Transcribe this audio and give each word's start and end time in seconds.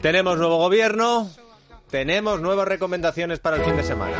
Tenemos 0.00 0.38
nuevo 0.38 0.58
gobierno, 0.58 1.28
tenemos 1.90 2.40
nuevas 2.40 2.68
recomendaciones 2.68 3.40
para 3.40 3.56
el 3.56 3.64
fin 3.64 3.76
de 3.76 3.82
semana. 3.82 4.16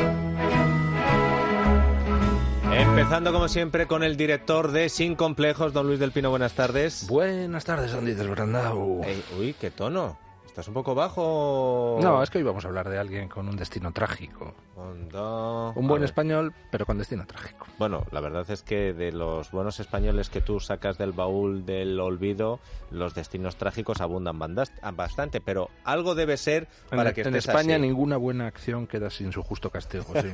Empezando 2.72 3.32
como 3.32 3.48
siempre 3.48 3.86
con 3.86 4.02
el 4.02 4.16
director 4.16 4.72
de 4.72 4.88
Sin 4.88 5.14
Complejos, 5.14 5.72
don 5.72 5.86
Luis 5.86 6.00
del 6.00 6.12
Pino, 6.12 6.30
buenas 6.30 6.54
tardes. 6.54 7.06
Buenas 7.08 7.64
tardes, 7.64 7.92
Andy 7.94 8.12
Brandau. 8.14 9.02
Ey, 9.04 9.22
uy, 9.38 9.54
qué 9.58 9.70
tono. 9.70 10.18
¿Estás 10.58 10.66
un 10.66 10.74
poco 10.74 10.92
bajo? 10.92 12.00
No, 12.02 12.20
es 12.20 12.30
que 12.30 12.38
hoy 12.38 12.42
vamos 12.42 12.64
a 12.64 12.68
hablar 12.68 12.88
de 12.88 12.98
alguien 12.98 13.28
con 13.28 13.48
un 13.48 13.54
destino 13.56 13.92
trágico. 13.92 14.56
Onda. 14.74 15.70
Un 15.76 15.86
buen 15.86 16.02
español, 16.02 16.52
pero 16.72 16.84
con 16.84 16.98
destino 16.98 17.24
trágico. 17.28 17.68
Bueno, 17.78 18.04
la 18.10 18.18
verdad 18.18 18.44
es 18.50 18.64
que 18.64 18.92
de 18.92 19.12
los 19.12 19.52
buenos 19.52 19.78
españoles 19.78 20.30
que 20.30 20.40
tú 20.40 20.58
sacas 20.58 20.98
del 20.98 21.12
baúl 21.12 21.64
del 21.64 22.00
olvido, 22.00 22.58
los 22.90 23.14
destinos 23.14 23.54
trágicos 23.54 24.00
abundan 24.00 24.36
bandas- 24.40 24.72
bastante, 24.94 25.40
pero 25.40 25.70
algo 25.84 26.16
debe 26.16 26.36
ser 26.36 26.66
para 26.90 27.10
en, 27.10 27.14
que 27.14 27.20
en 27.20 27.28
estés 27.36 27.46
España 27.46 27.76
así. 27.76 27.82
ninguna 27.82 28.16
buena 28.16 28.48
acción 28.48 28.88
queda 28.88 29.10
sin 29.10 29.30
su 29.30 29.44
justo 29.44 29.70
castigo. 29.70 30.06
sí. 30.20 30.28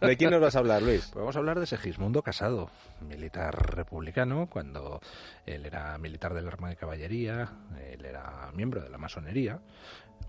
¿De 0.04 0.16
quién 0.16 0.30
nos 0.32 0.40
vas 0.40 0.56
a 0.56 0.58
hablar, 0.58 0.82
Luis? 0.82 1.02
Pues 1.12 1.20
vamos 1.20 1.36
a 1.36 1.38
hablar 1.38 1.60
de 1.60 1.66
Segismundo 1.66 2.22
Casado, 2.22 2.68
militar 3.00 3.76
republicano, 3.76 4.48
cuando 4.50 5.00
él 5.46 5.66
era 5.66 5.96
militar 5.98 6.34
del 6.34 6.48
arma 6.48 6.68
de 6.68 6.74
caballería, 6.74 7.52
él 7.92 8.04
era 8.04 8.50
miembro 8.54 8.80
de 8.82 8.88
la 8.88 8.98
masonería, 9.04 9.60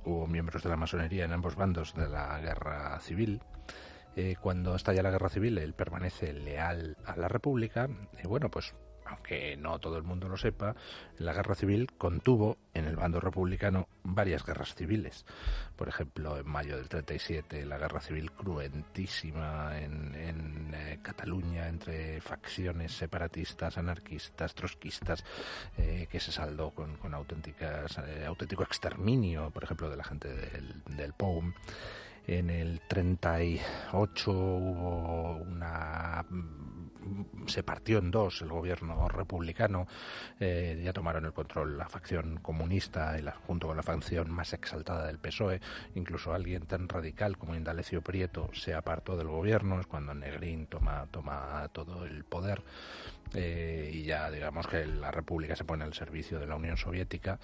hubo 0.03 0.27
miembros 0.27 0.63
de 0.63 0.69
la 0.69 0.75
masonería 0.75 1.23
en 1.23 1.31
ambos 1.31 1.55
bandos 1.55 1.93
de 1.95 2.09
la 2.09 2.39
guerra 2.41 2.99
civil. 2.99 3.41
Eh, 4.17 4.35
cuando 4.39 4.75
estalla 4.75 5.01
la 5.01 5.11
guerra 5.11 5.29
civil, 5.29 5.57
él 5.57 5.73
permanece 5.73 6.33
leal 6.33 6.97
a 7.05 7.15
la 7.15 7.29
República, 7.29 7.87
y 8.21 8.27
bueno, 8.27 8.49
pues 8.51 8.73
aunque 9.05 9.55
no 9.57 9.79
todo 9.79 9.97
el 9.97 10.03
mundo 10.03 10.27
lo 10.27 10.37
sepa, 10.37 10.75
la 11.17 11.33
guerra 11.33 11.55
civil 11.55 11.91
contuvo 11.97 12.57
en 12.73 12.85
el 12.85 12.95
bando 12.95 13.19
republicano 13.19 13.87
varias 14.03 14.45
guerras 14.45 14.75
civiles. 14.75 15.25
Por 15.75 15.87
ejemplo, 15.87 16.37
en 16.37 16.47
mayo 16.47 16.77
del 16.77 16.89
37, 16.89 17.65
la 17.65 17.77
guerra 17.77 18.01
civil 18.01 18.31
cruentísima 18.31 19.79
en, 19.79 20.73
eh, 20.73 20.99
Cataluña 21.01 21.67
entre 21.67 22.19
facciones 22.21 22.93
separatistas, 22.93 23.77
anarquistas, 23.77 24.55
trotskistas, 24.55 25.23
eh, 25.77 26.07
que 26.09 26.19
se 26.19 26.31
saldó 26.31 26.71
con, 26.71 26.97
con 26.97 27.13
auténticas, 27.13 27.97
eh, 27.99 28.25
auténtico 28.25 28.63
exterminio, 28.63 29.51
por 29.51 29.63
ejemplo, 29.63 29.89
de 29.89 29.97
la 29.97 30.03
gente 30.03 30.29
del, 30.29 30.81
del 30.97 31.13
POUM. 31.13 31.53
En 32.27 32.49
el 32.49 32.81
38 32.87 34.31
hubo 34.31 35.33
una 35.35 36.25
se 37.47 37.63
partió 37.63 37.99
en 37.99 38.11
dos 38.11 38.41
el 38.41 38.49
gobierno 38.49 39.07
republicano, 39.07 39.87
eh, 40.39 40.81
ya 40.83 40.93
tomaron 40.93 41.25
el 41.25 41.33
control 41.33 41.77
la 41.77 41.87
facción 41.89 42.39
comunista 42.41 43.17
y 43.17 43.21
la, 43.21 43.31
junto 43.31 43.67
con 43.67 43.77
la 43.77 43.83
facción 43.83 44.31
más 44.31 44.53
exaltada 44.53 45.07
del 45.07 45.19
PSOE, 45.19 45.61
incluso 45.95 46.33
alguien 46.33 46.65
tan 46.65 46.87
radical 46.87 47.37
como 47.37 47.55
Indalecio 47.55 48.01
Prieto 48.01 48.49
se 48.53 48.73
apartó 48.73 49.17
del 49.17 49.27
gobierno, 49.27 49.79
es 49.79 49.87
cuando 49.87 50.13
Negrín 50.13 50.67
toma, 50.67 51.07
toma 51.11 51.69
todo 51.71 52.05
el 52.05 52.23
poder 52.23 52.63
eh, 53.33 53.89
y 53.93 54.03
ya 54.03 54.29
digamos 54.29 54.67
que 54.67 54.85
la 54.85 55.11
República 55.11 55.55
se 55.55 55.63
pone 55.63 55.83
al 55.83 55.93
servicio 55.93 56.39
de 56.39 56.47
la 56.47 56.55
Unión 56.55 56.77
Soviética 56.77 57.39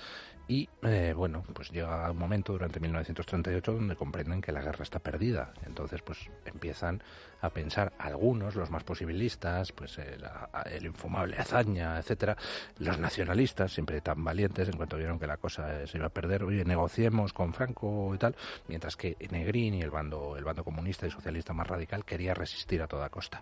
y 0.48 0.68
eh, 0.82 1.14
bueno, 1.16 1.44
pues 1.54 1.72
llega 1.72 2.12
un 2.12 2.18
momento 2.18 2.52
durante 2.52 2.80
1938 2.80 3.72
donde 3.72 3.96
comprenden 3.96 4.42
que 4.42 4.52
la 4.52 4.62
guerra 4.62 4.84
está 4.84 5.00
perdida, 5.00 5.54
entonces 5.66 6.02
pues 6.02 6.30
empiezan 6.44 7.02
a 7.42 7.50
pensar 7.50 7.94
algunos, 7.98 8.56
los 8.56 8.70
más 8.70 8.84
posibilistas, 8.84 9.72
pues 9.72 9.98
el, 9.98 10.24
el 10.66 10.86
infumable 10.86 11.38
Azaña, 11.38 11.98
etcétera, 11.98 12.36
los 12.80 13.00
nacionalistas, 13.00 13.72
siempre 13.72 14.02
tan 14.02 14.24
valientes, 14.24 14.68
en 14.68 14.76
cuanto 14.76 14.98
vieron 14.98 15.18
que 15.18 15.26
la 15.26 15.38
cosa 15.38 15.88
se 15.88 15.98
iba 15.98 16.08
a 16.08 16.10
perder, 16.10 16.44
oye, 16.44 16.66
negociemos 16.66 17.32
con 17.32 17.54
Franco 17.54 18.14
y 18.14 18.18
tal, 18.18 18.36
mientras 18.68 18.98
que 18.98 19.16
Negrín 19.32 19.76
y 19.76 19.82
el 19.82 19.90
bando, 19.90 20.36
el 20.38 20.44
bando 20.44 20.66
comunista 20.66 21.08
y 21.08 21.12
socialista 21.12 21.54
más 21.54 21.68
radical 21.68 22.04
quería 22.04 22.34
resistir 22.34 22.82
a 22.82 22.88
toda 22.88 23.10
costa, 23.10 23.42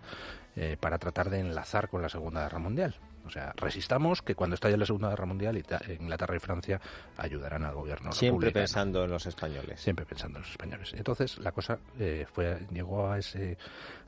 eh, 0.54 0.76
para 0.78 0.98
tratar 0.98 1.28
de 1.28 1.40
enlazar 1.40 1.88
con 1.88 2.00
la 2.00 2.08
Segunda 2.08 2.29
Guerra 2.30 2.58
Mundial. 2.58 2.94
O 3.26 3.30
sea, 3.30 3.52
resistamos 3.56 4.22
que 4.22 4.34
cuando 4.34 4.54
estalle 4.54 4.76
la 4.76 4.86
Segunda 4.86 5.08
Guerra 5.10 5.26
Mundial, 5.26 5.56
Ita- 5.56 5.80
Inglaterra 5.98 6.36
y 6.36 6.40
Francia 6.40 6.80
ayudarán 7.16 7.64
al 7.64 7.74
gobierno 7.74 8.12
Siempre 8.12 8.50
pensando 8.52 9.04
en 9.04 9.10
los 9.10 9.26
españoles. 9.26 9.80
Siempre 9.80 10.06
pensando 10.06 10.38
en 10.38 10.42
los 10.42 10.50
españoles. 10.50 10.92
Entonces 10.94 11.38
la 11.38 11.52
cosa 11.52 11.78
eh, 11.98 12.26
fue 12.32 12.58
llegó 12.72 13.08
a 13.10 13.18
ese 13.18 13.58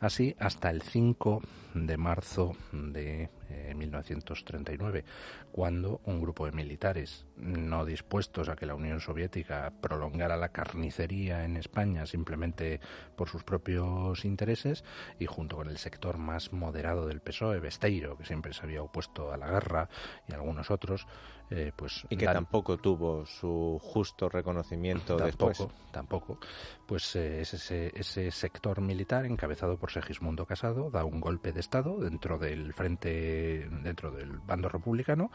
así 0.01 0.35
hasta 0.39 0.71
el 0.71 0.83
5 0.83 1.43
de 1.75 1.97
marzo 1.97 2.53
de 2.73 3.31
eh, 3.51 3.75
1939, 3.75 5.05
cuando 5.53 6.01
un 6.05 6.21
grupo 6.21 6.47
de 6.47 6.53
militares 6.53 7.27
no 7.37 7.85
dispuestos 7.85 8.49
a 8.49 8.57
que 8.57 8.67
la 8.67 8.75
Unión 8.75 9.01
Soviética 9.01 9.73
prolongara 9.81 10.37
la 10.37 10.51
carnicería 10.51 11.45
en 11.45 11.57
España 11.57 12.07
simplemente 12.07 12.81
por 13.17 13.29
sus 13.29 13.43
propios 13.45 14.25
intereses 14.25 14.85
y 15.19 15.27
junto 15.27 15.57
con 15.57 15.69
el 15.69 15.79
sector 15.79 16.19
más 16.19 16.53
moderado 16.53 17.07
del 17.07 17.21
PSOE, 17.21 17.61
Besteiro, 17.61 18.17
que 18.17 18.25
siempre 18.25 18.53
se 18.53 18.63
había 18.63 18.83
opuesto 18.83 19.02
a 19.33 19.37
la 19.37 19.49
guerra 19.49 19.89
y 20.29 20.33
algunos 20.33 20.71
otros, 20.71 21.07
eh, 21.51 21.73
pues 21.75 22.07
Y 22.09 22.17
que 22.17 22.25
dan- 22.25 22.35
tampoco 22.35 22.79
tuvo 22.79 23.27
su 23.27 23.79
justo 23.83 24.29
reconocimiento 24.29 25.17
tampoco, 25.17 25.49
después. 25.49 25.71
tampoco. 25.93 26.39
Pues 26.87 27.15
eh, 27.17 27.41
es 27.43 27.55
ese, 27.55 27.93
ese 27.95 28.31
sector 28.31 28.81
militar 28.81 29.27
encabezado 29.27 29.77
por 29.79 29.91
Segismundo 29.91 30.47
Casado 30.47 30.91
da 30.91 31.05
un 31.05 31.21
golpe 31.21 31.53
de 31.53 31.61
estado 31.61 31.99
dentro 31.99 32.39
del 32.39 32.73
frente, 32.73 33.69
dentro 33.83 34.11
del 34.11 34.39
bando 34.39 34.69
republicano, 34.69 35.31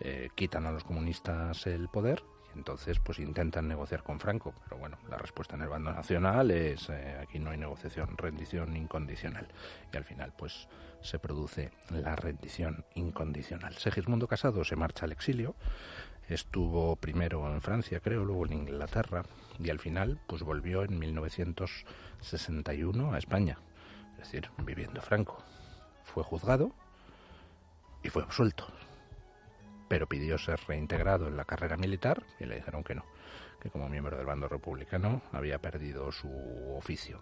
eh, 0.00 0.28
quitan 0.34 0.66
a 0.66 0.72
los 0.72 0.84
comunistas 0.84 1.66
el 1.66 1.88
poder. 1.88 2.22
Entonces, 2.56 2.98
pues 2.98 3.18
intentan 3.18 3.68
negociar 3.68 4.02
con 4.02 4.18
Franco, 4.18 4.54
pero 4.64 4.78
bueno, 4.78 4.96
la 5.10 5.18
respuesta 5.18 5.56
en 5.56 5.62
el 5.62 5.68
bando 5.68 5.92
nacional 5.92 6.50
es 6.50 6.88
eh, 6.88 7.18
aquí 7.20 7.38
no 7.38 7.50
hay 7.50 7.58
negociación, 7.58 8.16
rendición 8.16 8.74
incondicional. 8.76 9.46
Y 9.92 9.96
al 9.96 10.04
final, 10.04 10.32
pues 10.36 10.68
se 11.02 11.18
produce 11.18 11.70
la 11.90 12.16
rendición 12.16 12.86
incondicional. 12.94 13.74
Segismundo 13.74 14.26
Casado 14.26 14.64
se 14.64 14.74
marcha 14.74 15.04
al 15.04 15.12
exilio, 15.12 15.54
estuvo 16.28 16.96
primero 16.96 17.46
en 17.52 17.60
Francia, 17.60 18.00
creo, 18.00 18.24
luego 18.24 18.46
en 18.46 18.54
Inglaterra 18.54 19.22
y 19.58 19.68
al 19.70 19.78
final 19.78 20.18
pues 20.26 20.42
volvió 20.42 20.82
en 20.82 20.98
1961 20.98 23.12
a 23.12 23.18
España, 23.18 23.58
es 24.12 24.18
decir, 24.18 24.48
viviendo 24.58 25.02
Franco. 25.02 25.44
Fue 26.04 26.24
juzgado 26.24 26.72
y 28.02 28.08
fue 28.08 28.22
absuelto, 28.22 28.66
pero 29.88 30.06
pidió 30.06 30.38
ser 30.38 30.60
reintegrado 30.66 31.28
en 31.28 31.36
la 31.36 31.44
carrera 31.44 31.76
militar 31.76 32.22
y 32.40 32.44
le 32.46 32.56
dijeron 32.56 32.82
que 32.84 32.94
no, 32.94 33.04
que 33.60 33.70
como 33.70 33.88
miembro 33.88 34.16
del 34.16 34.26
bando 34.26 34.48
republicano 34.48 35.22
había 35.32 35.58
perdido 35.58 36.10
su 36.12 36.28
oficio. 36.76 37.20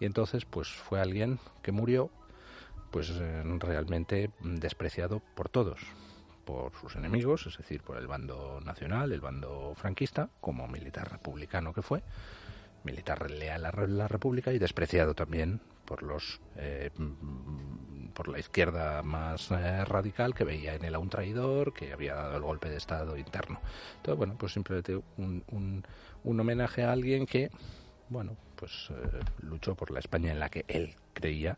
Y 0.00 0.04
entonces 0.04 0.44
pues 0.44 0.68
fue 0.68 1.00
alguien 1.00 1.38
que 1.62 1.72
murió 1.72 2.10
pues 2.90 3.10
eh, 3.10 3.42
realmente 3.58 4.30
despreciado 4.40 5.20
por 5.34 5.48
todos, 5.48 5.80
por 6.44 6.72
sus 6.74 6.96
enemigos, 6.96 7.46
es 7.46 7.56
decir, 7.56 7.82
por 7.82 7.96
el 7.96 8.06
bando 8.06 8.60
nacional, 8.62 9.12
el 9.12 9.20
bando 9.20 9.74
franquista, 9.76 10.28
como 10.40 10.68
militar 10.68 11.10
republicano 11.10 11.72
que 11.72 11.80
fue, 11.82 12.02
militar 12.84 13.30
leal 13.30 13.64
a 13.64 13.72
la- 13.72 13.86
la 13.86 14.08
República 14.08 14.52
y 14.52 14.58
despreciado 14.58 15.14
también 15.14 15.60
por 15.92 16.02
los 16.02 16.40
eh, 16.56 16.90
por 18.14 18.28
la 18.28 18.38
izquierda 18.38 19.02
más 19.02 19.50
eh, 19.50 19.84
radical 19.84 20.34
que 20.34 20.42
veía 20.42 20.74
en 20.74 20.86
él 20.86 20.94
a 20.94 20.98
un 20.98 21.10
traidor 21.10 21.74
que 21.74 21.92
había 21.92 22.14
dado 22.14 22.36
el 22.36 22.42
golpe 22.42 22.70
de 22.70 22.78
estado 22.78 23.18
interno. 23.18 23.60
Entonces, 23.96 24.16
bueno, 24.16 24.36
pues 24.38 24.54
simplemente 24.54 24.96
un, 25.18 25.44
un, 25.50 25.84
un 26.24 26.40
homenaje 26.40 26.82
a 26.82 26.92
alguien 26.92 27.26
que 27.26 27.50
bueno, 28.08 28.36
pues 28.56 28.90
eh, 28.90 29.20
luchó 29.42 29.74
por 29.74 29.90
la 29.90 30.00
España 30.00 30.32
en 30.32 30.40
la 30.40 30.48
que 30.48 30.64
él 30.68 30.94
creía, 31.12 31.56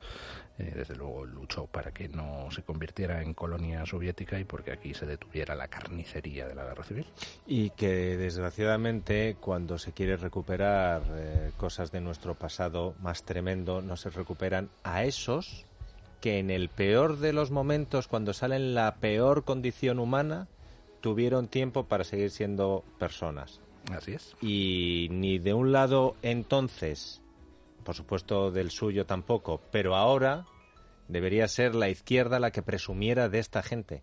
eh, 0.59 0.73
desde 0.75 0.97
luego 0.97 1.25
luchó 1.25 1.67
para 1.67 1.93
que 1.93 2.09
no 2.09 2.51
se 2.51 2.63
convirtiera 2.63 3.23
en 3.23 3.35
colonia 3.35 3.85
soviética 3.87 4.39
y 4.39 4.45
porque 4.45 4.73
aquí 4.73 4.95
se 4.95 5.07
detuviera 5.07 5.55
la 5.55 5.69
carnicería 5.69 6.47
de 6.47 6.55
la 6.55 6.65
guerra 6.65 6.85
civil. 6.85 7.07
Y 7.47 7.71
que 7.71 8.17
desgraciadamente 8.17 9.37
cuando 9.41 9.79
se 9.79 9.93
quiere 9.93 10.17
recuperar 10.17 11.03
eh, 11.11 11.53
cosas 11.57 11.93
de 11.93 12.01
nuestro 12.01 12.35
pasado 12.35 12.95
más 13.01 13.25
tremendo, 13.25 13.83
no 13.83 13.97
se 13.97 14.11
recuperan 14.11 14.71
a 14.83 15.05
esos 15.05 15.67
que 16.21 16.39
en 16.39 16.51
el 16.51 16.71
peor 16.71 17.19
de 17.19 17.35
los 17.35 17.51
momentos, 17.51 18.09
cuando 18.09 18.33
salen 18.33 18.63
en 18.63 18.75
la 18.75 18.95
peor 18.95 19.45
condición 19.45 19.99
humana, 19.99 20.49
tuvieron 21.03 21.49
tiempo 21.49 21.85
para 21.85 22.03
seguir 22.03 22.31
siendo 22.31 22.83
personas. 22.99 23.61
Así 23.93 24.13
es. 24.13 24.35
Y 24.41 25.09
ni 25.11 25.39
de 25.39 25.55
un 25.55 25.73
lado 25.73 26.17
entonces, 26.23 27.21
por 27.85 27.95
supuesto 27.95 28.51
del 28.51 28.71
suyo 28.71 29.07
tampoco, 29.07 29.61
pero 29.71 29.95
ahora 29.97 30.47
debería 31.09 31.49
ser 31.49 31.75
la 31.75 31.89
izquierda 31.89 32.41
la 32.41 32.51
que 32.51 32.63
presumiera 32.63 33.29
de 33.29 33.39
esta 33.39 33.63
gente. 33.63 34.03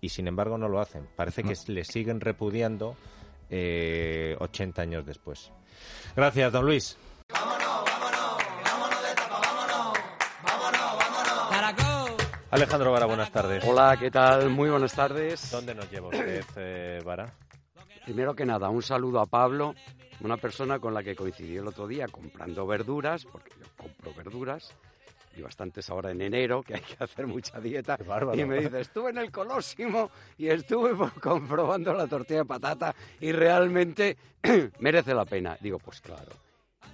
Y 0.00 0.10
sin 0.10 0.28
embargo 0.28 0.58
no 0.58 0.68
lo 0.68 0.80
hacen. 0.80 1.08
Parece 1.16 1.42
que 1.42 1.54
le 1.68 1.84
siguen 1.84 2.20
repudiando 2.20 2.96
eh, 3.48 4.36
80 4.38 4.82
años 4.82 5.06
después. 5.06 5.50
Gracias, 6.14 6.52
don 6.52 6.66
Luis. 6.66 6.96
Alejandro 12.50 12.92
Vara, 12.92 13.06
buenas 13.06 13.30
tardes. 13.32 13.64
Hola, 13.66 13.96
¿qué 13.98 14.10
tal? 14.10 14.50
Muy 14.50 14.70
buenas 14.70 14.94
tardes. 14.94 15.50
¿Dónde 15.50 15.74
nos 15.74 15.90
lleva 15.90 16.08
usted, 16.08 16.44
eh, 16.56 17.02
Vara? 17.04 17.32
Primero 18.06 18.36
que 18.36 18.46
nada, 18.46 18.70
un 18.70 18.82
saludo 18.82 19.18
a 19.18 19.26
Pablo, 19.26 19.74
una 20.20 20.36
persona 20.36 20.78
con 20.78 20.94
la 20.94 21.02
que 21.02 21.16
coincidí 21.16 21.56
el 21.56 21.66
otro 21.66 21.88
día 21.88 22.06
comprando 22.06 22.64
verduras, 22.64 23.24
porque 23.24 23.50
yo 23.58 23.66
compro 23.76 24.14
verduras, 24.14 24.72
y 25.36 25.42
bastantes 25.42 25.90
ahora 25.90 26.12
en 26.12 26.22
enero, 26.22 26.62
que 26.62 26.74
hay 26.74 26.82
que 26.82 27.02
hacer 27.02 27.26
mucha 27.26 27.58
dieta. 27.58 27.98
Y 28.32 28.44
me 28.44 28.60
dice, 28.60 28.80
estuve 28.80 29.10
en 29.10 29.18
el 29.18 29.32
Colosimo 29.32 30.12
y 30.38 30.46
estuve 30.46 30.92
comprobando 31.20 31.92
la 31.94 32.06
tortilla 32.06 32.42
de 32.42 32.44
patata 32.44 32.94
y 33.20 33.32
realmente 33.32 34.16
merece 34.78 35.12
la 35.12 35.24
pena. 35.24 35.58
Digo, 35.60 35.80
pues 35.80 36.00
claro. 36.00 36.30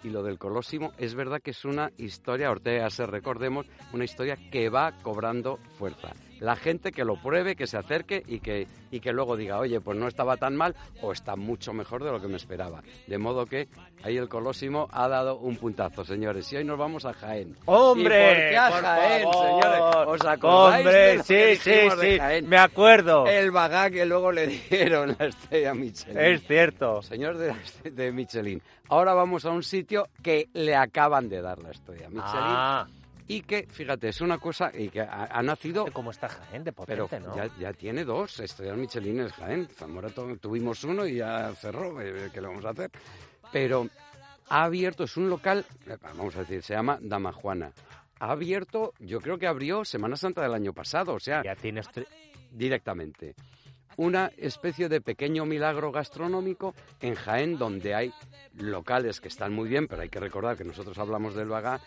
Y 0.02 0.08
lo 0.08 0.22
del 0.22 0.38
Colosimo 0.38 0.92
es 0.96 1.14
verdad 1.14 1.42
que 1.42 1.50
es 1.50 1.62
una 1.66 1.92
historia, 1.98 2.50
Ortega, 2.50 2.88
se 2.88 3.04
recordemos, 3.04 3.66
una 3.92 4.04
historia 4.04 4.38
que 4.50 4.70
va 4.70 4.92
cobrando 5.02 5.58
fuerza 5.78 6.14
la 6.40 6.56
gente 6.56 6.92
que 6.92 7.04
lo 7.04 7.16
pruebe, 7.16 7.56
que 7.56 7.66
se 7.66 7.76
acerque 7.78 8.22
y 8.26 8.40
que, 8.40 8.66
y 8.90 9.00
que 9.00 9.12
luego 9.12 9.36
diga, 9.36 9.58
oye, 9.58 9.80
pues 9.80 9.98
no 9.98 10.08
estaba 10.08 10.36
tan 10.36 10.56
mal 10.56 10.74
o 11.00 11.12
está 11.12 11.36
mucho 11.36 11.72
mejor 11.72 12.04
de 12.04 12.10
lo 12.10 12.20
que 12.20 12.28
me 12.28 12.36
esperaba. 12.36 12.82
De 13.06 13.18
modo 13.18 13.46
que 13.46 13.68
ahí 14.02 14.16
el 14.16 14.28
Colosimo 14.28 14.88
ha 14.92 15.08
dado 15.08 15.38
un 15.38 15.56
puntazo, 15.56 16.04
señores. 16.04 16.52
Y 16.52 16.56
hoy 16.56 16.64
nos 16.64 16.78
vamos 16.78 17.04
a 17.04 17.12
Jaén. 17.12 17.56
¡Hombre! 17.66 18.22
¿Y 18.22 18.26
por 18.26 18.48
qué 18.50 18.56
a 18.56 18.70
Jaén, 18.70 19.28
señores? 19.32 19.80
¿Os 20.06 20.26
acordáis 20.26 20.86
¡Hombre! 20.86 21.22
sí, 21.22 21.56
sí, 21.56 21.88
sí, 22.00 22.42
me 22.44 22.58
acuerdo. 22.58 23.26
El 23.26 23.50
bagá 23.50 23.90
que 23.90 24.04
luego 24.04 24.32
le 24.32 24.46
dieron 24.70 25.16
la 25.18 25.26
estrella 25.26 25.74
Michelin. 25.74 26.18
Es 26.18 26.46
cierto. 26.46 27.02
Señor 27.02 27.38
de, 27.38 27.54
de 27.90 28.12
Michelin. 28.12 28.60
Ahora 28.88 29.14
vamos 29.14 29.44
a 29.46 29.50
un 29.50 29.62
sitio 29.62 30.08
que 30.22 30.48
le 30.52 30.74
acaban 30.74 31.28
de 31.28 31.40
dar 31.40 31.58
la 31.60 31.70
estrella 31.70 32.08
Michelin. 32.08 32.22
Ah 32.34 32.86
y 33.32 33.40
que, 33.42 33.66
fíjate, 33.66 34.10
es 34.10 34.20
una 34.20 34.36
cosa 34.36 34.70
y 34.76 34.90
que 34.90 35.00
ha, 35.00 35.42
nacido... 35.42 35.86
Como 35.90 36.10
está 36.10 36.28
Jaén 36.28 36.64
de 36.64 36.72
potente, 36.72 37.02
pero 37.08 37.34
ya, 37.34 37.48
ya, 37.58 37.72
tiene 37.72 38.04
dos 38.04 38.38
estrellas 38.40 38.76
Michelin 38.76 39.20
en 39.20 39.28
Jaén. 39.30 39.68
Zamora 39.68 40.10
tuvimos 40.10 40.84
uno 40.84 41.06
y 41.06 41.16
ya 41.16 41.54
cerró, 41.54 41.98
eh, 42.02 42.28
¿qué 42.32 42.42
le 42.42 42.48
vamos 42.48 42.64
a 42.66 42.70
hacer? 42.70 42.90
Pero 43.50 43.88
ha 44.50 44.64
abierto, 44.64 45.04
es 45.04 45.16
un 45.16 45.30
local, 45.30 45.64
eh, 45.86 45.96
vamos 46.02 46.36
a 46.36 46.40
decir, 46.40 46.62
se 46.62 46.74
llama 46.74 46.98
Dama 47.00 47.32
Juana. 47.32 47.72
Ha 48.20 48.32
abierto, 48.32 48.92
yo 48.98 49.18
creo 49.20 49.38
que 49.38 49.46
abrió 49.46 49.82
Semana 49.84 50.16
Santa 50.16 50.42
del 50.42 50.52
año 50.52 50.74
pasado, 50.74 51.14
o 51.14 51.20
sea... 51.20 51.42
Ya 51.42 51.56
tienes... 51.56 51.88
Directamente 52.50 53.34
una 53.96 54.30
especie 54.36 54.88
de 54.88 55.00
pequeño 55.00 55.44
milagro 55.44 55.92
gastronómico 55.92 56.74
en 57.00 57.14
Jaén, 57.14 57.58
donde 57.58 57.94
hay 57.94 58.12
locales 58.54 59.20
que 59.20 59.28
están 59.28 59.52
muy 59.52 59.68
bien, 59.68 59.86
pero 59.86 60.02
hay 60.02 60.08
que 60.08 60.20
recordar 60.20 60.56
que 60.56 60.64
nosotros 60.64 60.98
hablamos 60.98 61.34
del 61.34 61.48
Bagá 61.48 61.80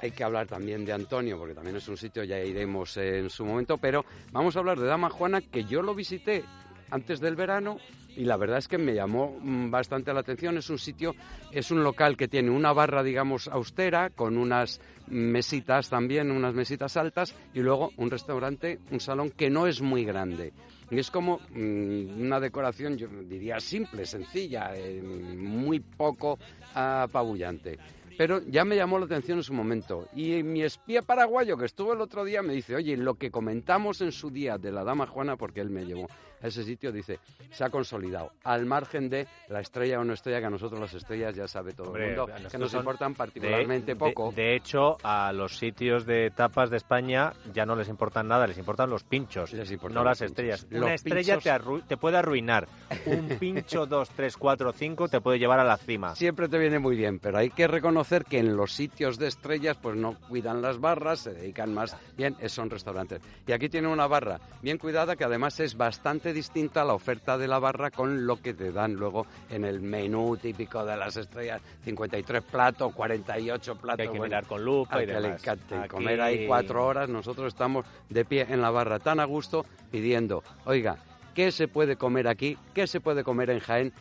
hay 0.00 0.10
que 0.12 0.24
hablar 0.24 0.46
también 0.46 0.84
de 0.84 0.92
Antonio, 0.92 1.38
porque 1.38 1.54
también 1.54 1.76
es 1.76 1.88
un 1.88 1.96
sitio, 1.96 2.24
ya 2.24 2.38
iremos 2.38 2.96
en 2.96 3.28
su 3.30 3.44
momento, 3.44 3.76
pero 3.78 4.04
vamos 4.32 4.56
a 4.56 4.60
hablar 4.60 4.78
de 4.78 4.86
Dama 4.86 5.10
Juana, 5.10 5.40
que 5.40 5.64
yo 5.64 5.82
lo 5.82 5.94
visité 5.94 6.44
antes 6.90 7.20
del 7.20 7.36
verano 7.36 7.78
y 8.16 8.24
la 8.24 8.36
verdad 8.36 8.58
es 8.58 8.68
que 8.68 8.78
me 8.78 8.94
llamó 8.94 9.38
mm, 9.40 9.70
bastante 9.70 10.12
la 10.12 10.20
atención. 10.20 10.58
Es 10.58 10.68
un 10.70 10.78
sitio, 10.78 11.14
es 11.52 11.70
un 11.70 11.84
local 11.84 12.16
que 12.16 12.28
tiene 12.28 12.50
una 12.50 12.72
barra, 12.72 13.02
digamos, 13.02 13.48
austera, 13.48 14.10
con 14.10 14.36
unas 14.36 14.80
mesitas 15.06 15.88
también, 15.88 16.30
unas 16.30 16.54
mesitas 16.54 16.96
altas, 16.96 17.34
y 17.54 17.60
luego 17.60 17.92
un 17.96 18.10
restaurante, 18.10 18.78
un 18.90 19.00
salón 19.00 19.30
que 19.30 19.50
no 19.50 19.66
es 19.66 19.80
muy 19.80 20.04
grande. 20.04 20.52
Y 20.90 20.98
es 20.98 21.10
como 21.10 21.38
mm, 21.50 22.20
una 22.20 22.40
decoración, 22.40 22.96
yo 22.96 23.06
diría, 23.08 23.60
simple, 23.60 24.04
sencilla, 24.04 24.72
eh, 24.74 25.00
muy 25.00 25.80
poco 25.80 26.38
apabullante 26.74 27.78
pero 28.20 28.42
ya 28.46 28.66
me 28.66 28.76
llamó 28.76 28.98
la 28.98 29.06
atención 29.06 29.38
en 29.38 29.42
su 29.42 29.54
momento. 29.54 30.06
Y 30.14 30.42
mi 30.42 30.62
espía 30.62 31.00
paraguayo 31.00 31.56
que 31.56 31.64
estuvo 31.64 31.94
el 31.94 32.02
otro 32.02 32.22
día 32.22 32.42
me 32.42 32.52
dice, 32.52 32.76
oye, 32.76 32.94
lo 32.98 33.14
que 33.14 33.30
comentamos 33.30 34.02
en 34.02 34.12
su 34.12 34.30
día 34.30 34.58
de 34.58 34.70
la 34.70 34.84
Dama 34.84 35.06
Juana, 35.06 35.36
porque 35.38 35.62
él 35.62 35.70
me 35.70 35.86
llevó 35.86 36.06
a 36.42 36.46
ese 36.46 36.62
sitio, 36.64 36.92
dice, 36.92 37.18
se 37.50 37.64
ha 37.64 37.70
consolidado, 37.70 38.32
al 38.44 38.66
margen 38.66 39.08
de 39.08 39.26
la 39.48 39.60
estrella 39.60 40.00
o 40.00 40.04
no 40.04 40.12
estrella, 40.12 40.40
que 40.40 40.46
a 40.46 40.50
nosotros 40.50 40.78
las 40.80 40.92
estrellas 40.92 41.34
ya 41.34 41.48
sabe 41.48 41.72
todo 41.72 41.96
el 41.96 42.08
mundo, 42.08 42.28
que 42.50 42.58
nos 42.58 42.74
importan 42.74 43.14
particularmente 43.14 43.96
poco. 43.96 44.32
De, 44.32 44.54
hecho, 44.54 44.98
a 45.02 45.32
los 45.32 45.56
sitios 45.56 46.04
de 46.04 46.30
tapas 46.30 46.68
de 46.68 46.76
España 46.76 47.32
ya 47.54 47.64
no 47.64 47.74
les 47.74 47.88
importan 47.88 48.28
nada, 48.28 48.46
les 48.46 48.58
importan 48.58 48.90
los 48.90 49.02
pinchos, 49.02 49.54
no 49.90 50.04
las 50.04 50.20
estrellas. 50.20 50.66
Una 50.70 50.92
estrella 50.92 51.38
te, 51.38 51.82
te 51.88 51.96
puede 51.96 52.18
arruinar, 52.18 52.68
un 53.06 53.28
pincho 53.38 53.86
2, 53.86 54.10
3, 54.10 54.36
4, 54.36 54.72
5 54.72 55.08
te 55.08 55.20
puede 55.22 55.38
llevar 55.38 55.60
a 55.60 55.64
la 55.64 55.78
cima. 55.78 56.14
Siempre 56.14 56.48
te 56.48 56.58
viene 56.58 56.78
muy 56.78 56.96
bien, 56.96 57.18
pero 57.18 57.38
hay 57.38 57.48
que 57.48 57.66
reconocer 57.66 58.09
que 58.18 58.38
en 58.38 58.56
los 58.56 58.72
sitios 58.72 59.18
de 59.18 59.28
estrellas 59.28 59.76
pues 59.80 59.96
no 59.96 60.16
cuidan 60.28 60.62
las 60.62 60.80
barras, 60.80 61.20
se 61.20 61.32
dedican 61.32 61.72
más 61.72 61.96
bien, 62.16 62.36
son 62.48 62.68
restaurantes. 62.68 63.20
Y 63.46 63.52
aquí 63.52 63.68
tiene 63.68 63.86
una 63.86 64.08
barra 64.08 64.40
bien 64.62 64.78
cuidada 64.78 65.14
que 65.14 65.22
además 65.22 65.60
es 65.60 65.76
bastante 65.76 66.32
distinta 66.32 66.82
a 66.82 66.84
la 66.84 66.94
oferta 66.94 67.38
de 67.38 67.46
la 67.46 67.60
barra 67.60 67.90
con 67.92 68.26
lo 68.26 68.42
que 68.42 68.52
te 68.52 68.72
dan 68.72 68.94
luego 68.94 69.26
en 69.48 69.64
el 69.64 69.80
menú 69.80 70.36
típico 70.36 70.84
de 70.84 70.96
las 70.96 71.16
estrellas, 71.16 71.62
53 71.84 72.42
platos, 72.42 72.92
48 72.94 73.76
platos. 73.76 74.00
hay 74.00 74.12
que 74.12 74.20
mirar 74.20 74.44
con 74.44 74.64
lupa 74.64 75.02
y 75.02 75.06
demás. 75.06 75.40
comer 75.88 76.20
ahí 76.20 76.46
cuatro 76.48 76.84
horas, 76.84 77.08
nosotros 77.08 77.48
estamos 77.48 77.86
de 78.08 78.24
pie 78.24 78.46
en 78.48 78.60
la 78.60 78.70
barra 78.70 78.98
tan 78.98 79.20
a 79.20 79.24
gusto 79.24 79.64
pidiendo, 79.92 80.42
oiga, 80.64 80.96
¿qué 81.34 81.52
se 81.52 81.68
puede 81.68 81.94
comer 81.94 82.26
aquí? 82.26 82.58
¿Qué 82.74 82.88
se 82.88 83.00
puede 83.00 83.22
comer 83.22 83.50
en 83.50 83.60
Jaén? 83.60 83.92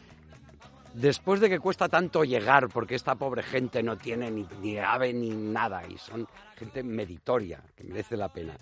Después 0.93 1.39
de 1.39 1.49
que 1.49 1.59
cuesta 1.59 1.89
tanto 1.89 2.23
llegar, 2.23 2.69
porque 2.69 2.95
esta 2.95 3.15
pobre 3.15 3.43
gente 3.43 3.83
no 3.83 3.97
tiene 3.97 4.31
ni, 4.31 4.77
ave 4.77 5.13
ni 5.13 5.29
nada, 5.29 5.83
y 5.87 5.97
son 5.97 6.27
gente 6.57 6.83
meditoria, 6.83 7.61
que 7.75 7.83
merece 7.83 8.17
la 8.17 8.29
pena. 8.29 8.55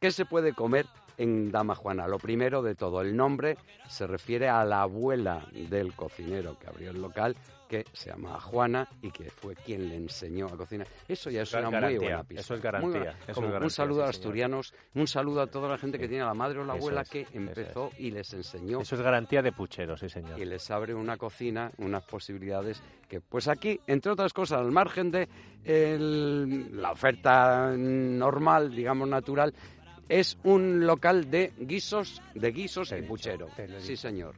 ¿Qué 0.00 0.10
se 0.10 0.24
puede 0.24 0.52
comer 0.52 0.86
en 1.18 1.50
Dama 1.50 1.74
Juana? 1.74 2.06
Lo 2.06 2.18
primero 2.18 2.62
de 2.62 2.74
todo, 2.74 3.00
el 3.00 3.16
nombre 3.16 3.56
se 3.88 4.06
refiere 4.06 4.48
a 4.48 4.64
la 4.64 4.82
abuela 4.82 5.46
del 5.52 5.94
cocinero 5.94 6.58
que 6.58 6.66
abrió 6.66 6.90
el 6.90 7.00
local 7.00 7.36
que 7.68 7.84
se 7.92 8.10
llama 8.10 8.38
Juana 8.40 8.88
y 9.02 9.10
que 9.10 9.30
fue 9.30 9.54
quien 9.54 9.88
le 9.88 9.96
enseñó 9.96 10.46
a 10.46 10.56
cocinar. 10.56 10.86
Eso 11.08 11.30
ya 11.30 11.42
es 11.42 11.52
una 11.54 11.70
muy 11.70 11.96
buena 11.98 12.22
pista. 12.22 12.40
Eso 12.42 12.54
es 12.54 12.62
garantía. 12.62 13.16
un 13.36 13.70
saludo 13.70 14.02
a 14.02 14.06
los 14.06 14.16
asturianos, 14.16 14.74
un 14.94 15.06
saludo 15.06 15.40
a 15.40 15.46
toda 15.46 15.68
la 15.68 15.78
gente 15.78 15.98
que 15.98 16.08
tiene 16.08 16.22
a 16.22 16.26
la 16.26 16.34
madre 16.34 16.60
o 16.60 16.64
la 16.64 16.74
abuela 16.74 17.04
que 17.04 17.26
empezó 17.32 17.90
y 17.98 18.10
les 18.10 18.32
enseñó. 18.34 18.80
Eso 18.80 18.94
es 18.94 19.00
garantía 19.00 19.42
de 19.42 19.52
puchero, 19.52 19.96
sí 19.96 20.08
señor. 20.08 20.38
Y 20.38 20.44
les 20.44 20.70
abre 20.70 20.94
una 20.94 21.16
cocina, 21.16 21.72
unas 21.78 22.04
posibilidades 22.04 22.82
que, 23.08 23.20
pues 23.20 23.48
aquí, 23.48 23.80
entre 23.86 24.12
otras 24.12 24.32
cosas, 24.32 24.60
al 24.60 24.70
margen 24.70 25.10
de 25.10 25.28
la 25.64 26.92
oferta 26.92 27.72
normal, 27.76 28.74
digamos 28.74 29.08
natural, 29.08 29.54
es 30.08 30.38
un 30.44 30.86
local 30.86 31.30
de 31.30 31.52
guisos, 31.58 32.20
de 32.34 32.52
guisos 32.52 32.92
y 32.92 33.02
puchero. 33.02 33.48
sí, 33.78 33.96
señor. 33.96 34.34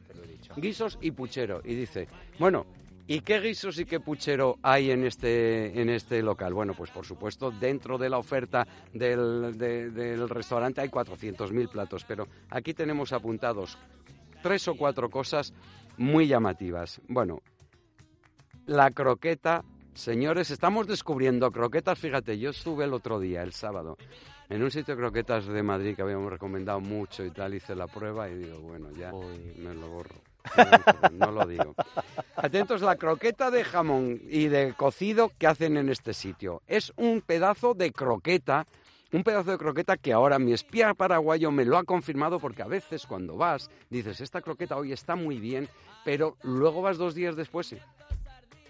Guisos 0.55 0.97
y 1.01 1.11
puchero. 1.11 1.61
Y 1.63 1.75
dice, 1.75 2.07
bueno, 2.39 2.65
¿Y 3.09 3.21
qué 3.21 3.39
guisos 3.39 3.79
y 3.79 3.85
qué 3.85 4.01
puchero 4.01 4.57
hay 4.61 4.91
en 4.91 5.05
este, 5.05 5.81
en 5.81 5.89
este 5.89 6.21
local? 6.21 6.53
Bueno, 6.53 6.73
pues 6.73 6.91
por 6.91 7.05
supuesto, 7.05 7.51
dentro 7.51 7.97
de 7.97 8.09
la 8.09 8.17
oferta 8.17 8.67
del, 8.93 9.57
del 9.57 10.27
restaurante 10.27 10.81
hay 10.81 10.89
400.000 10.89 11.69
platos, 11.69 12.03
pero 12.05 12.27
aquí 12.49 12.73
tenemos 12.73 13.13
apuntados 13.13 13.77
tres 14.43 14.67
o 14.67 14.75
cuatro 14.75 15.09
cosas 15.09 15.53
muy 15.95 16.27
llamativas. 16.27 16.99
Bueno, 17.07 17.39
la 18.65 18.91
croqueta, 18.91 19.63
señores, 19.97 20.51
estamos 20.51 20.87
descubriendo 20.87 21.51
croquetas, 21.51 21.99
fíjate, 21.99 22.37
yo 22.37 22.51
estuve 22.51 22.85
el 22.85 22.93
otro 22.93 23.19
día, 23.19 23.43
el 23.43 23.53
sábado, 23.53 23.97
en 24.49 24.63
un 24.63 24.71
sitio 24.71 24.95
de 24.95 25.01
croquetas 25.01 25.45
de 25.45 25.63
Madrid 25.63 25.95
que 25.95 26.01
habíamos 26.01 26.31
recomendado 26.31 26.79
mucho 26.79 27.25
y 27.25 27.31
tal, 27.31 27.55
hice 27.55 27.75
la 27.75 27.87
prueba 27.87 28.29
y 28.29 28.35
digo, 28.35 28.59
bueno, 28.59 28.89
ya 28.91 29.11
me 29.11 29.73
lo 29.73 29.89
borro 29.89 30.15
no 31.11 31.31
lo 31.31 31.45
digo. 31.45 31.75
Atentos, 32.35 32.81
la 32.81 32.95
croqueta 32.95 33.51
de 33.51 33.63
jamón 33.63 34.21
y 34.29 34.47
de 34.47 34.73
cocido 34.73 35.31
que 35.37 35.47
hacen 35.47 35.77
en 35.77 35.89
este 35.89 36.13
sitio. 36.13 36.61
Es 36.67 36.93
un 36.95 37.21
pedazo 37.21 37.73
de 37.73 37.91
croqueta, 37.91 38.65
un 39.11 39.23
pedazo 39.23 39.51
de 39.51 39.57
croqueta 39.57 39.97
que 39.97 40.13
ahora 40.13 40.39
mi 40.39 40.53
espía 40.53 40.93
paraguayo 40.93 41.51
me 41.51 41.65
lo 41.65 41.77
ha 41.77 41.83
confirmado 41.83 42.39
porque 42.39 42.61
a 42.61 42.67
veces 42.67 43.05
cuando 43.05 43.35
vas 43.37 43.69
dices, 43.89 44.21
esta 44.21 44.41
croqueta 44.41 44.77
hoy 44.77 44.91
está 44.91 45.15
muy 45.15 45.39
bien, 45.39 45.69
pero 46.05 46.37
luego 46.43 46.81
vas 46.81 46.97
dos 46.97 47.15
días 47.15 47.35
después 47.35 47.73
y 47.73 47.77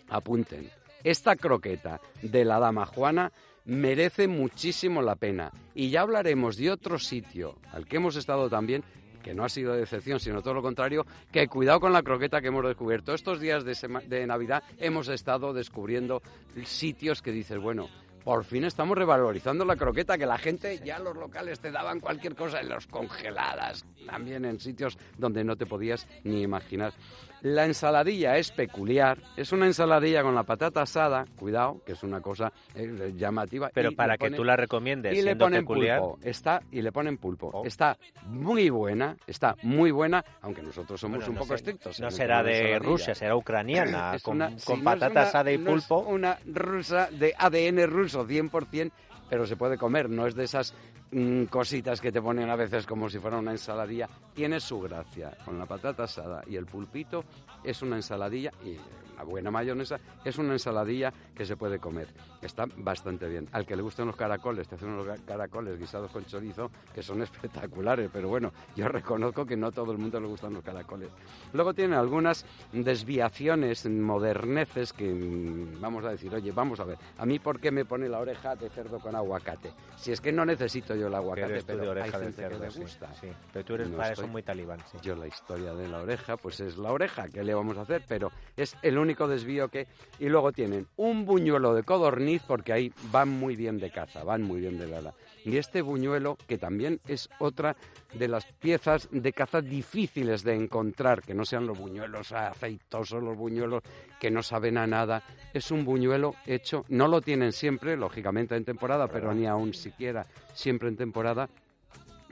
apunten. 0.09 0.69
Esta 1.03 1.35
croqueta 1.35 2.01
de 2.21 2.45
la 2.45 2.59
dama 2.59 2.85
Juana 2.85 3.31
merece 3.65 4.27
muchísimo 4.27 5.01
la 5.01 5.15
pena. 5.15 5.51
Y 5.75 5.89
ya 5.89 6.01
hablaremos 6.01 6.57
de 6.57 6.71
otro 6.71 6.97
sitio 6.97 7.55
al 7.71 7.85
que 7.85 7.97
hemos 7.97 8.15
estado 8.15 8.49
también, 8.49 8.83
que 9.21 9.33
no 9.33 9.43
ha 9.43 9.49
sido 9.49 9.73
de 9.73 9.79
decepción, 9.81 10.19
sino 10.19 10.41
todo 10.41 10.53
lo 10.53 10.61
contrario, 10.61 11.05
que 11.31 11.47
cuidado 11.47 11.81
con 11.81 11.93
la 11.93 12.01
croqueta 12.01 12.41
que 12.41 12.47
hemos 12.47 12.65
descubierto. 12.65 13.13
Estos 13.13 13.39
días 13.39 13.65
de, 13.65 13.75
de 14.07 14.25
Navidad 14.25 14.63
hemos 14.79 15.09
estado 15.09 15.53
descubriendo 15.53 16.21
sitios 16.63 17.21
que 17.21 17.31
dices, 17.31 17.59
bueno, 17.59 17.89
por 18.27 18.43
fin 18.43 18.65
estamos 18.65 18.97
revalorizando 18.97 19.63
la 19.63 19.77
croqueta, 19.77 20.17
que 20.17 20.25
la 20.25 20.37
gente 20.37 20.81
ya 20.83 20.99
los 20.99 21.15
locales 21.15 21.61
te 21.61 21.71
daban 21.71 22.01
cualquier 22.01 22.35
cosa 22.35 22.59
en 22.59 22.67
los 22.67 22.85
congeladas, 22.87 23.85
también 24.05 24.43
en 24.43 24.59
sitios 24.59 24.97
donde 25.17 25.45
no 25.45 25.55
te 25.55 25.65
podías 25.65 26.05
ni 26.25 26.41
imaginar. 26.41 26.91
La 27.41 27.65
ensaladilla 27.65 28.37
es 28.37 28.51
peculiar, 28.51 29.19
es 29.35 29.51
una 29.51 29.65
ensaladilla 29.67 30.23
con 30.23 30.33
la 30.33 30.43
patata 30.43 30.81
asada, 30.81 31.25
cuidado, 31.37 31.81
que 31.85 31.91
es 31.93 32.03
una 32.03 32.19
cosa 32.21 32.51
eh, 32.75 33.13
llamativa. 33.15 33.69
Pero 33.73 33.91
y 33.91 33.95
para 33.95 34.17
que 34.17 34.31
tú 34.31 34.43
la 34.43 34.55
recomiendes, 34.55 35.15
y 35.17 35.21
le 35.21 35.35
ponen 35.35 35.61
peculiar, 35.61 35.99
pulpo, 35.99 36.19
está 36.23 36.61
y 36.71 36.81
le 36.81 36.91
ponen 36.91 37.17
pulpo. 37.17 37.51
Oh. 37.53 37.65
Está 37.65 37.97
muy 38.25 38.69
buena, 38.69 39.15
está 39.27 39.55
muy 39.63 39.91
buena, 39.91 40.23
aunque 40.41 40.61
nosotros 40.63 40.99
somos 40.99 41.17
bueno, 41.19 41.29
un 41.29 41.35
no 41.35 41.39
poco 41.41 41.49
sé- 41.49 41.55
estrictos. 41.55 41.99
No 41.99 42.09
será 42.11 42.41
de. 42.43 42.79
Rusia, 42.79 43.13
será 43.13 43.35
ucraniana, 43.35 44.15
Es 44.15 44.23
con, 44.23 44.37
una- 44.37 44.49
con 44.49 44.59
sí, 44.59 44.71
no 44.71 44.77
es 44.77 44.83
patata 44.83 45.21
asada 45.23 45.51
y 45.51 45.57
no 45.57 45.75
es 45.75 45.85
pulpo. 45.85 46.09
una 46.09 46.37
rusa 46.45 47.09
de 47.11 47.33
ADN 47.37 47.85
ruso 47.87 48.25
100%, 48.27 48.91
pero 49.29 49.45
se 49.45 49.55
puede 49.55 49.77
comer, 49.77 50.09
no 50.09 50.25
es 50.25 50.35
de 50.35 50.43
esas 50.45 50.73
mm, 51.11 51.45
cositas 51.45 52.01
que 52.01 52.11
te 52.11 52.21
ponen 52.21 52.49
a 52.49 52.55
veces 52.55 52.85
como 52.85 53.09
si 53.09 53.19
fuera 53.19 53.37
una 53.37 53.51
ensaladilla. 53.51 54.09
Tiene 54.33 54.59
su 54.59 54.79
gracia. 54.79 55.37
Con 55.45 55.57
la 55.57 55.65
patata 55.65 56.03
asada 56.03 56.43
y 56.47 56.55
el 56.55 56.65
pulpito 56.65 57.23
es 57.63 57.81
una 57.81 57.95
ensaladilla 57.95 58.51
y 58.63 58.77
una 59.17 59.23
buena 59.23 59.51
mayonesa 59.51 59.99
es 60.23 60.37
una 60.37 60.53
ensaladilla 60.53 61.11
que 61.35 61.45
se 61.45 61.57
puede 61.57 61.79
comer. 61.79 62.07
Está 62.41 62.65
bastante 62.77 63.27
bien. 63.27 63.47
Al 63.51 63.65
que 63.65 63.75
le 63.75 63.81
gusten 63.81 64.05
los 64.05 64.15
caracoles, 64.15 64.67
te 64.67 64.75
hacen 64.75 64.89
unos 64.89 65.07
caracoles 65.25 65.79
guisados 65.79 66.11
con 66.11 66.25
chorizo 66.25 66.69
que 66.93 67.01
son 67.01 67.21
espectaculares, 67.23 68.09
pero 68.13 68.29
bueno, 68.29 68.51
yo 68.75 68.87
reconozco 68.87 69.45
que 69.45 69.57
no 69.57 69.67
a 69.67 69.71
todo 69.71 69.91
el 69.91 69.97
mundo 69.97 70.19
le 70.19 70.27
gustan 70.27 70.53
los 70.53 70.63
caracoles. 70.63 71.09
Luego 71.53 71.73
tiene 71.73 71.95
algunas 71.95 72.45
desviaciones, 72.71 73.87
moderneces 73.89 74.93
que 74.93 75.11
mm, 75.11 75.81
vamos 75.81 76.05
a 76.05 76.11
decir, 76.11 76.33
oye, 76.33 76.51
vamos 76.51 76.79
a 76.79 76.83
ver, 76.83 76.97
a 77.17 77.25
mí 77.25 77.39
por 77.39 77.59
qué 77.59 77.71
me 77.71 77.85
pone 77.85 78.07
la 78.07 78.19
oreja 78.19 78.55
de 78.55 78.69
cerdo 78.69 78.99
con 78.99 79.15
aguacate? 79.15 79.71
Si 79.95 80.11
es 80.11 80.21
que 80.21 80.31
no 80.31 80.45
necesito 80.45 80.95
yo 80.97 81.07
el 81.07 81.11
Que 81.13 81.17
aguacate, 81.17 81.47
tú 81.61 81.77
de 81.77 81.77
pero 81.87 82.03
hay 82.03 82.11
gente 82.11 82.25
que 82.27 82.31
cerdo, 82.33 82.71
sí, 82.71 82.79
gusta. 82.81 83.13
sí. 83.19 83.27
Pero 83.53 83.65
tú 83.65 83.73
eres 83.75 83.89
No 83.89 83.97
para 83.97 84.09
estoy- 84.09 84.23
eso 84.25 84.31
muy 84.31 84.43
talibán, 84.43 84.79
sí. 84.91 84.97
Yo 85.01 85.15
la 85.15 85.27
historia 85.27 85.73
de 85.73 85.87
la 85.87 85.99
oreja, 85.99 86.37
pues 86.37 86.59
es 86.59 86.77
la 86.77 86.91
oreja, 86.91 87.27
¿qué 87.29 87.43
le 87.43 87.53
vamos 87.53 87.77
a 87.77 87.81
hacer? 87.81 88.03
Pero 88.07 88.31
es 88.55 88.75
el 88.81 88.97
único 88.97 89.27
desvío 89.27 89.69
que... 89.69 89.87
Y 90.19 90.29
luego 90.29 90.51
tienen 90.51 90.87
un 90.97 91.25
buñuelo 91.25 91.73
de 91.73 91.83
codorniz, 91.83 92.41
porque 92.47 92.73
ahí 92.73 92.91
van 93.11 93.29
muy 93.29 93.55
bien 93.55 93.77
de 93.79 93.91
caza, 93.91 94.23
van 94.23 94.41
muy 94.43 94.59
bien 94.61 94.77
de 94.79 94.87
lala. 94.87 95.13
Y 95.45 95.57
este 95.57 95.81
buñuelo, 95.81 96.37
que 96.47 96.57
también 96.57 96.99
es 97.07 97.29
otra 97.39 97.75
de 98.13 98.27
las 98.27 98.45
piezas 98.45 99.07
de 99.11 99.31
caza 99.31 99.61
difíciles 99.61 100.43
de 100.43 100.53
encontrar, 100.55 101.21
que 101.21 101.33
no 101.33 101.45
sean 101.45 101.65
los 101.67 101.77
buñuelos 101.77 102.31
aceitosos, 102.31 103.23
los 103.23 103.37
buñuelos 103.37 103.83
que 104.19 104.29
no 104.31 104.41
saben 104.43 104.77
a 104.77 104.87
nada, 104.87 105.23
es 105.53 105.71
un 105.71 105.85
buñuelo 105.85 106.33
hecho, 106.45 106.83
no 106.89 107.07
lo 107.07 107.21
tienen 107.21 107.53
siempre, 107.53 107.95
lógicamente 107.95 108.55
en 108.55 108.65
temporada, 108.65 109.07
pero 109.07 109.33
ni 109.33 109.45
aún 109.45 109.73
siquiera 109.73 110.25
siempre 110.53 110.86
en 110.87 110.97
temporada, 110.97 111.49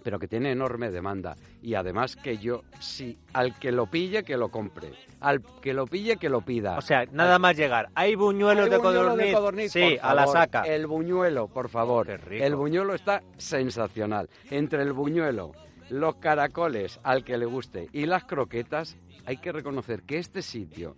pero 0.04 0.20
que 0.20 0.28
tiene 0.28 0.52
enorme 0.52 0.92
demanda. 0.92 1.36
Y 1.64 1.74
además 1.74 2.16
que 2.16 2.38
yo, 2.38 2.62
sí, 2.80 3.18
al 3.34 3.58
que 3.58 3.72
lo 3.72 3.88
pille, 3.88 4.24
que 4.24 4.38
lo 4.38 4.50
compre. 4.50 4.92
Al 5.20 5.42
que 5.62 5.74
lo 5.74 5.88
pille, 5.88 6.18
que 6.18 6.30
lo 6.30 6.42
pida. 6.42 6.78
O 6.78 6.82
sea, 6.82 7.06
nada 7.12 7.40
más 7.40 7.58
llegar. 7.58 7.90
¿Hay 7.96 8.14
buñuelos 8.14 8.66
¿Hay 8.66 8.70
de 8.72 8.78
buñuelo 8.78 9.02
codorniz? 9.10 9.34
codorniz? 9.34 9.72
Sí, 9.72 9.98
a 10.00 10.14
la 10.14 10.28
saca. 10.28 10.62
El 10.62 10.86
buñuelo, 10.86 11.48
por 11.48 11.70
favor. 11.70 12.06
Qué 12.06 12.18
rico. 12.18 12.46
El 12.46 12.56
buñuelo 12.56 12.94
está 12.94 13.24
sensacional. 13.38 14.30
Entre 14.52 14.84
el 14.84 14.94
buñuelo, 14.94 15.54
los 15.90 16.16
caracoles, 16.18 17.00
al 17.02 17.24
que 17.24 17.40
le 17.40 17.48
guste, 17.48 17.90
y 17.92 18.06
las 18.06 18.26
croquetas, 18.26 18.98
hay 19.26 19.38
que 19.38 19.52
reconocer 19.52 20.04
que 20.04 20.20
este 20.20 20.44
sitio, 20.44 20.96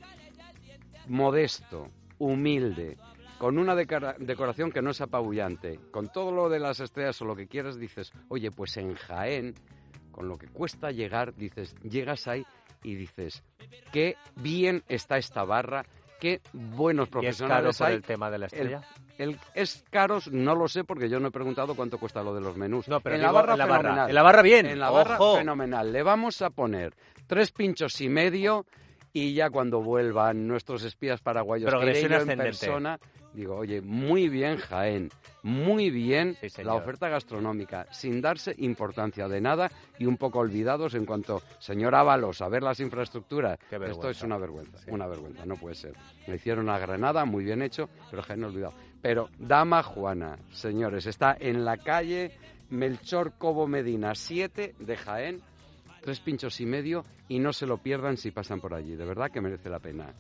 modesto, 1.08 1.88
humilde, 2.18 2.98
con 3.38 3.58
una 3.58 3.76
decoración 3.76 4.72
que 4.72 4.82
no 4.82 4.92
es 4.92 5.02
apabullante, 5.02 5.80
con 5.92 6.10
todo 6.10 6.32
lo 6.32 6.50
de 6.50 6.60
las 6.60 6.80
estrellas 6.80 7.22
o 7.22 7.26
lo 7.26 7.36
que 7.36 7.48
quieras, 7.48 7.80
dices, 7.80 8.12
oye, 8.30 8.52
pues 8.52 8.78
en 8.78 8.96
Jaén, 8.96 9.54
con 10.12 10.28
lo 10.28 10.38
que 10.38 10.48
cuesta 10.48 10.92
llegar, 10.92 11.36
dices, 11.36 11.76
llegas 11.84 12.28
ahí 12.28 12.46
y 12.84 12.96
dices, 12.96 13.44
qué 13.92 14.16
bien 14.36 14.84
está 14.88 15.18
esta 15.18 15.44
barra, 15.44 15.86
qué 16.20 16.42
buenos 16.54 17.08
¿Y 17.08 17.10
es 17.10 17.12
caro 17.12 17.22
profesionales 17.22 17.78
por 17.78 17.88
hay. 17.88 17.94
el 17.96 18.02
tema 18.02 18.32
de 18.32 18.38
la 18.40 18.46
estrella? 18.48 18.82
El, 19.18 19.40
¿Es 19.54 19.84
caros? 19.90 20.32
No 20.32 20.56
lo 20.56 20.68
sé 20.68 20.84
porque 20.84 21.10
yo 21.10 21.20
no 21.20 21.28
he 21.28 21.32
preguntado 21.32 21.76
cuánto 21.76 21.98
cuesta 21.98 22.24
lo 22.24 22.34
de 22.36 22.42
los 22.42 22.56
menús. 22.56 22.88
No, 22.88 23.00
pero 23.00 23.16
en 23.16 23.22
digo, 23.22 23.34
la 23.34 23.42
barra 23.42 23.54
en 23.54 23.60
la 23.60 23.66
barra. 23.66 23.82
fenomenal. 23.82 24.10
En 24.10 24.16
la 24.16 24.24
barra 24.24 24.42
bien. 24.42 24.66
En 24.68 24.80
la 24.80 24.90
barra 24.90 25.18
fenomenal. 25.18 25.92
Le 25.92 26.04
vamos 26.04 26.42
a 26.42 26.50
poner 26.50 26.94
tres 27.26 27.52
pinchos 27.52 28.00
y 28.02 28.10
medio 28.10 28.66
y 29.14 29.34
ya 29.34 29.50
cuando 29.50 29.82
vuelvan 29.82 30.48
nuestros 30.48 30.84
espías 30.84 31.22
paraguayos 31.22 31.74
que 31.74 32.02
en 32.02 32.38
persona, 32.38 33.00
digo, 33.38 33.56
oye, 33.56 33.82
muy 33.82 34.30
bien 34.30 34.58
Jaén, 34.58 35.10
muy 35.44 35.90
bien 35.92 36.36
Sí, 36.42 36.64
la 36.64 36.74
oferta 36.74 37.08
gastronómica, 37.08 37.86
sin 37.92 38.20
darse 38.22 38.56
importancia 38.58 39.28
de 39.28 39.40
nada 39.40 39.70
y 40.00 40.06
un 40.06 40.18
poco 40.18 40.40
olvidados 40.40 40.96
en 40.96 41.06
cuanto, 41.06 41.42
señor 41.60 41.94
Ábalos, 41.96 42.42
a 42.42 42.50
ver 42.50 42.64
las 42.64 42.80
infraestructuras. 42.80 43.60
Esto 43.72 44.10
es 44.10 44.22
una 44.24 44.38
vergüenza, 44.38 44.78
Sí. 44.80 44.90
una 44.90 45.08
vergüenza, 45.08 45.46
no 45.46 45.56
puede 45.56 45.76
ser. 45.76 45.94
Me 46.28 46.36
hicieron 46.36 46.70
a 46.70 46.80
Granada, 46.80 47.26
muy 47.26 47.44
bien 47.44 47.62
hecho, 47.62 47.90
pero 48.10 48.24
Jaén 48.24 48.44
olvidado. 48.44 48.74
Pero 49.02 49.30
Dama 49.38 49.84
Juana, 49.84 50.38
señores, 50.52 51.06
está 51.06 51.38
en 51.40 51.64
la 51.64 51.78
calle 51.78 52.32
Melchor 52.72 53.34
Cobo 53.38 53.68
Medina 53.68 54.16
7 54.16 54.74
de 54.80 54.98
Jaén, 54.98 55.42
tres 56.02 56.20
pinchos 56.20 56.60
y 56.60 56.66
medio, 56.66 57.06
y 57.28 57.38
no 57.40 57.54
se 57.54 57.68
lo 57.68 57.78
pierdan 57.78 58.18
si 58.18 58.32
pasan 58.32 58.60
por 58.60 58.74
allí, 58.74 58.96
de 58.96 59.06
verdad 59.06 59.30
que 59.32 59.42
merece 59.42 59.70
la 59.70 59.80
pena. 59.80 60.12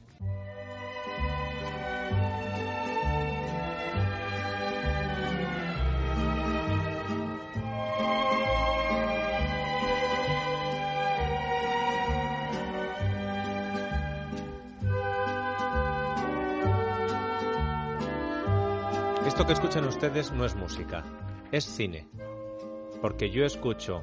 Esto 19.27 19.45
que 19.45 19.53
escuchan 19.53 19.85
ustedes 19.85 20.31
no 20.31 20.45
es 20.45 20.55
música, 20.55 21.03
es 21.51 21.65
cine. 21.65 22.07
Porque 23.01 23.29
yo 23.29 23.45
escucho 23.45 24.01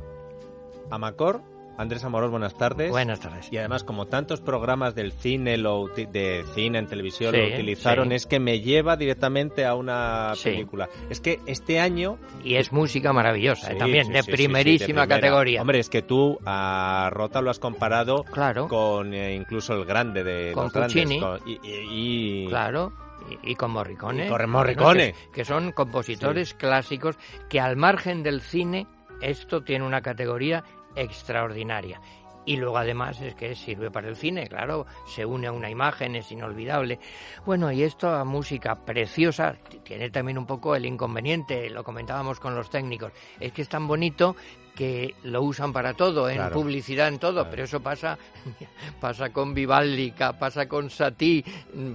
a 0.91 0.99
Macor, 0.99 1.41
Andrés 1.77 2.05
Amorós, 2.05 2.31
buenas 2.31 2.55
tardes. 2.57 2.91
Buenas 2.91 3.19
tardes. 3.19 3.49
Y 3.51 3.57
además, 3.57 3.83
como 3.83 4.07
tantos 4.07 4.41
programas 4.41 4.95
del 4.95 5.11
cine 5.13 5.57
lo 5.57 5.89
de 5.89 6.45
cine 6.55 6.79
en 6.79 6.87
televisión 6.87 7.35
Sí, 7.35 7.41
lo 7.41 7.47
utilizaron, 7.49 8.11
sí. 8.11 8.15
es 8.15 8.27
que 8.27 8.39
me 8.39 8.61
lleva 8.61 8.97
directamente 8.97 9.65
a 9.65 9.75
una 9.75 10.35
Sí. 10.37 10.51
película. 10.51 10.89
Es 11.11 11.21
que 11.21 11.41
este 11.47 11.81
año 11.81 12.19
Y 12.45 12.55
es 12.57 12.71
música 12.71 13.13
maravillosa, 13.13 13.73
¿eh? 13.73 13.77
también, 13.77 14.13
de 14.13 14.23
primerísima 14.23 15.09
categoría. 15.09 15.63
Hombre, 15.63 15.81
es 15.81 15.89
que 15.89 16.03
tú 16.03 16.39
a 16.47 17.09
Rota 17.13 17.41
lo 17.41 17.51
has 17.51 17.59
comparado 17.59 18.23
claro, 18.25 18.69
con 18.69 19.13
eh, 19.15 19.35
incluso 19.35 19.73
el 19.75 19.85
grande 19.85 20.23
de 20.23 20.53
Con 20.53 20.65
los 20.65 20.73
grandes. 20.73 20.95
Puccini. 21.03 21.19
con- 21.21 21.41
y, 21.45 21.53
y- 21.67 22.45
y- 22.45 22.49
claro. 22.49 22.93
Y, 23.31 23.53
y 23.53 23.55
con 23.55 23.71
Morricone. 23.71 24.27
Y 24.27 24.29
con 24.29 24.51
Morricone. 24.51 25.13
que, 25.13 25.31
que 25.33 25.45
son 25.45 25.73
compositores 25.73 26.55
clásicos 26.55 27.17
que 27.49 27.61
al 27.61 27.77
margen 27.77 28.23
del 28.23 28.41
cine, 28.41 28.87
esto 29.21 29.63
tiene 29.63 29.87
una 29.87 30.03
categoría 30.03 30.65
extraordinaria. 30.95 32.01
Y 32.47 32.57
luego 32.57 32.77
además 32.77 33.21
es 33.23 33.35
que 33.35 33.55
sirve 33.55 33.91
para 33.91 34.09
el 34.09 34.17
cine, 34.17 34.49
claro, 34.49 34.87
se 35.07 35.25
une 35.25 35.47
a 35.47 35.53
una 35.53 35.71
imagen, 35.71 36.15
es 36.15 36.31
inolvidable. 36.31 36.99
Bueno, 37.47 37.73
y 37.73 37.83
esto 37.83 38.11
a 38.11 38.25
música 38.25 38.85
preciosa 38.85 39.57
tiene 39.83 40.11
también 40.11 40.37
un 40.37 40.45
poco 40.45 40.77
el 40.77 40.85
inconveniente, 40.85 41.71
lo 41.71 41.83
comentábamos 41.83 42.41
con 42.41 42.55
los 42.55 42.69
técnicos, 42.69 43.13
es 43.41 43.53
que 43.53 43.63
es 43.63 43.69
tan 43.69 43.89
bonito 43.89 44.37
que 44.75 45.15
lo 45.23 45.43
usan 45.43 45.73
para 45.73 45.95
todo, 45.95 46.29
en 46.29 46.37
Claro. 46.37 46.55
publicidad, 46.55 47.09
en 47.09 47.19
todo, 47.19 47.33
Claro. 47.35 47.51
pero 47.51 47.65
eso 47.65 47.81
pasa 47.81 48.19
pasa 49.01 49.31
con 49.33 49.55
Vivaldica, 49.55 50.39
pasa 50.39 50.69
con 50.69 50.91
Satie, 50.91 51.45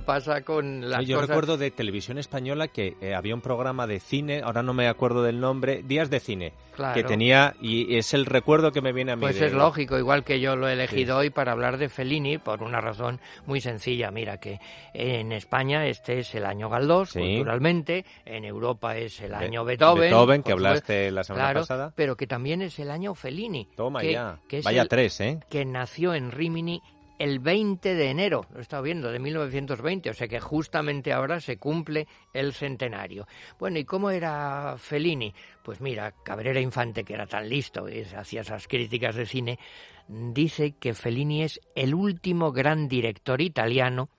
pasa 0.05 0.41
con 0.41 0.89
las 0.89 1.05
Yo 1.05 1.15
cosas... 1.17 1.29
recuerdo 1.29 1.57
de 1.57 1.71
televisión 1.71 2.17
española 2.17 2.67
que 2.69 2.95
eh, 3.01 3.13
había 3.15 3.35
un 3.35 3.41
programa 3.41 3.85
de 3.87 3.99
cine, 3.99 4.41
ahora 4.43 4.63
no 4.63 4.73
me 4.73 4.87
acuerdo 4.87 5.23
del 5.23 5.39
nombre, 5.39 5.83
Días 5.83 6.09
de 6.09 6.19
Cine, 6.19 6.53
Claro. 6.79 6.93
que 6.95 7.03
tenía, 7.03 7.55
y 7.61 7.95
es 7.97 8.13
el 8.13 8.25
recuerdo 8.25 8.71
que 8.71 8.81
me 8.81 8.93
viene 8.93 9.11
a 9.11 9.15
mí. 9.15 9.21
Pues 9.21 9.39
de- 9.39 9.47
es 9.47 9.53
lógico, 9.53 9.97
igual 9.97 10.23
que 10.23 10.39
yo 10.39 10.55
lo 10.55 10.67
he 10.69 10.73
elegido 10.73 11.17
hoy 11.17 11.29
para 11.29 11.51
hablar 11.51 11.77
de 11.77 11.89
Fellini 11.89 12.37
por 12.37 12.63
una 12.63 12.79
razón 12.81 13.19
muy 13.45 13.59
sencilla. 13.61 14.11
Mira 14.11 14.37
que 14.39 14.59
en 14.93 15.31
España 15.31 15.85
este 15.87 16.19
es 16.19 16.33
el 16.35 16.45
año 16.45 16.69
Galdós, 16.69 17.09
Sí. 17.11 17.19
culturalmente, 17.19 18.05
en 18.25 18.45
Europa 18.45 18.95
es 18.97 19.19
el 19.21 19.31
Be- 19.31 19.35
año 19.35 19.65
Beethoven. 19.65 20.01
Beethoven, 20.03 20.43
que 20.43 20.51
hablaste 20.53 21.11
la 21.11 21.23
semana 21.23 21.45
claro, 21.45 21.59
pasada. 21.61 21.93
pero 21.95 22.15
que 22.15 22.27
también 22.27 22.61
es 22.61 22.79
el 22.79 22.91
año 22.91 23.13
Fellini. 23.13 23.67
Toma 23.75 24.01
que, 24.01 24.13
ya. 24.13 24.39
que 24.47 24.61
Vaya 24.61 24.83
el- 24.83 24.87
tres, 24.89 25.19
¿eh? 25.21 25.39
que 25.49 25.65
nació 25.65 26.13
en 26.13 26.31
Rimini 26.31 26.81
el 27.19 27.39
20 27.39 27.93
de 27.93 28.09
enero, 28.09 28.45
lo 28.51 28.59
he 28.59 28.61
estado 28.61 28.81
viendo, 28.81 29.11
de 29.11 29.19
1920, 29.19 30.09
o 30.09 30.13
sea 30.13 30.27
que 30.27 30.39
justamente 30.39 31.13
ahora 31.13 31.39
se 31.39 31.57
cumple 31.57 32.07
el 32.33 32.53
centenario. 32.53 33.27
Bueno, 33.59 33.77
¿y 33.77 33.85
cómo 33.85 34.09
era 34.09 34.75
Fellini? 34.77 35.33
Pues 35.61 35.81
mira, 35.81 36.13
Cabrera 36.23 36.61
Infante, 36.61 37.03
que 37.03 37.13
era 37.13 37.27
tan 37.27 37.47
listo 37.47 37.87
y 37.89 38.01
hacía 38.01 38.41
esas 38.41 38.67
críticas 38.67 39.15
de 39.15 39.25
cine, 39.25 39.59
dice 40.07 40.75
que 40.79 40.93
Fellini 40.93 41.43
es 41.43 41.59
el 41.75 41.93
último 41.93 42.51
gran 42.51 42.87
director 42.87 43.41
italiano 43.41 44.09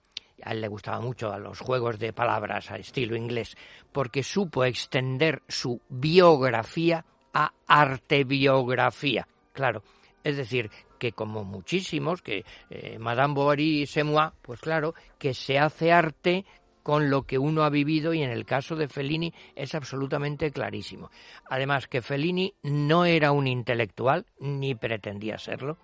a 0.42 0.52
él 0.52 0.61
le 0.61 0.69
gustaba 0.69 1.00
mucho 1.00 1.33
a 1.33 1.38
los 1.38 1.61
juegos 1.61 1.99
de 1.99 2.12
palabras 2.12 2.71
a 2.71 2.76
estilo 2.76 3.16
inglés, 3.16 3.57
porque 3.92 4.23
supo 4.23 4.64
extender 4.64 5.42
su 5.49 5.80
biografía 5.88 7.04
a 7.33 7.52
artebiografía. 7.66 9.26
Claro, 9.52 9.83
es 10.25 10.37
decir, 10.37 10.71
que 10.99 11.12
como 11.12 11.45
muchísimos, 11.45 12.23
que 12.23 12.45
eh, 12.69 12.99
Madame 12.99 13.35
Bovary 13.35 13.83
y 13.83 13.87
Semois, 13.87 14.33
pues 14.43 14.61
claro, 14.61 14.95
que 15.19 15.35
se 15.35 15.59
hace 15.59 15.93
arte 15.93 16.45
con 16.83 17.11
lo 17.11 17.23
que 17.23 17.39
uno 17.39 17.62
ha 17.62 17.71
vivido 17.71 18.15
y 18.15 18.23
en 18.23 18.31
el 18.31 18.45
caso 18.45 18.75
de 18.75 18.89
Fellini 18.89 19.33
es 19.55 19.75
absolutamente 19.75 20.50
clarísimo. 20.50 21.11
Además 21.49 21.87
que 21.89 22.03
Fellini 22.03 22.55
no 22.62 23.05
era 23.05 23.33
un 23.33 23.47
intelectual, 23.47 24.27
ni 24.39 24.75
pretendía 24.75 25.39
serlo, 25.39 25.79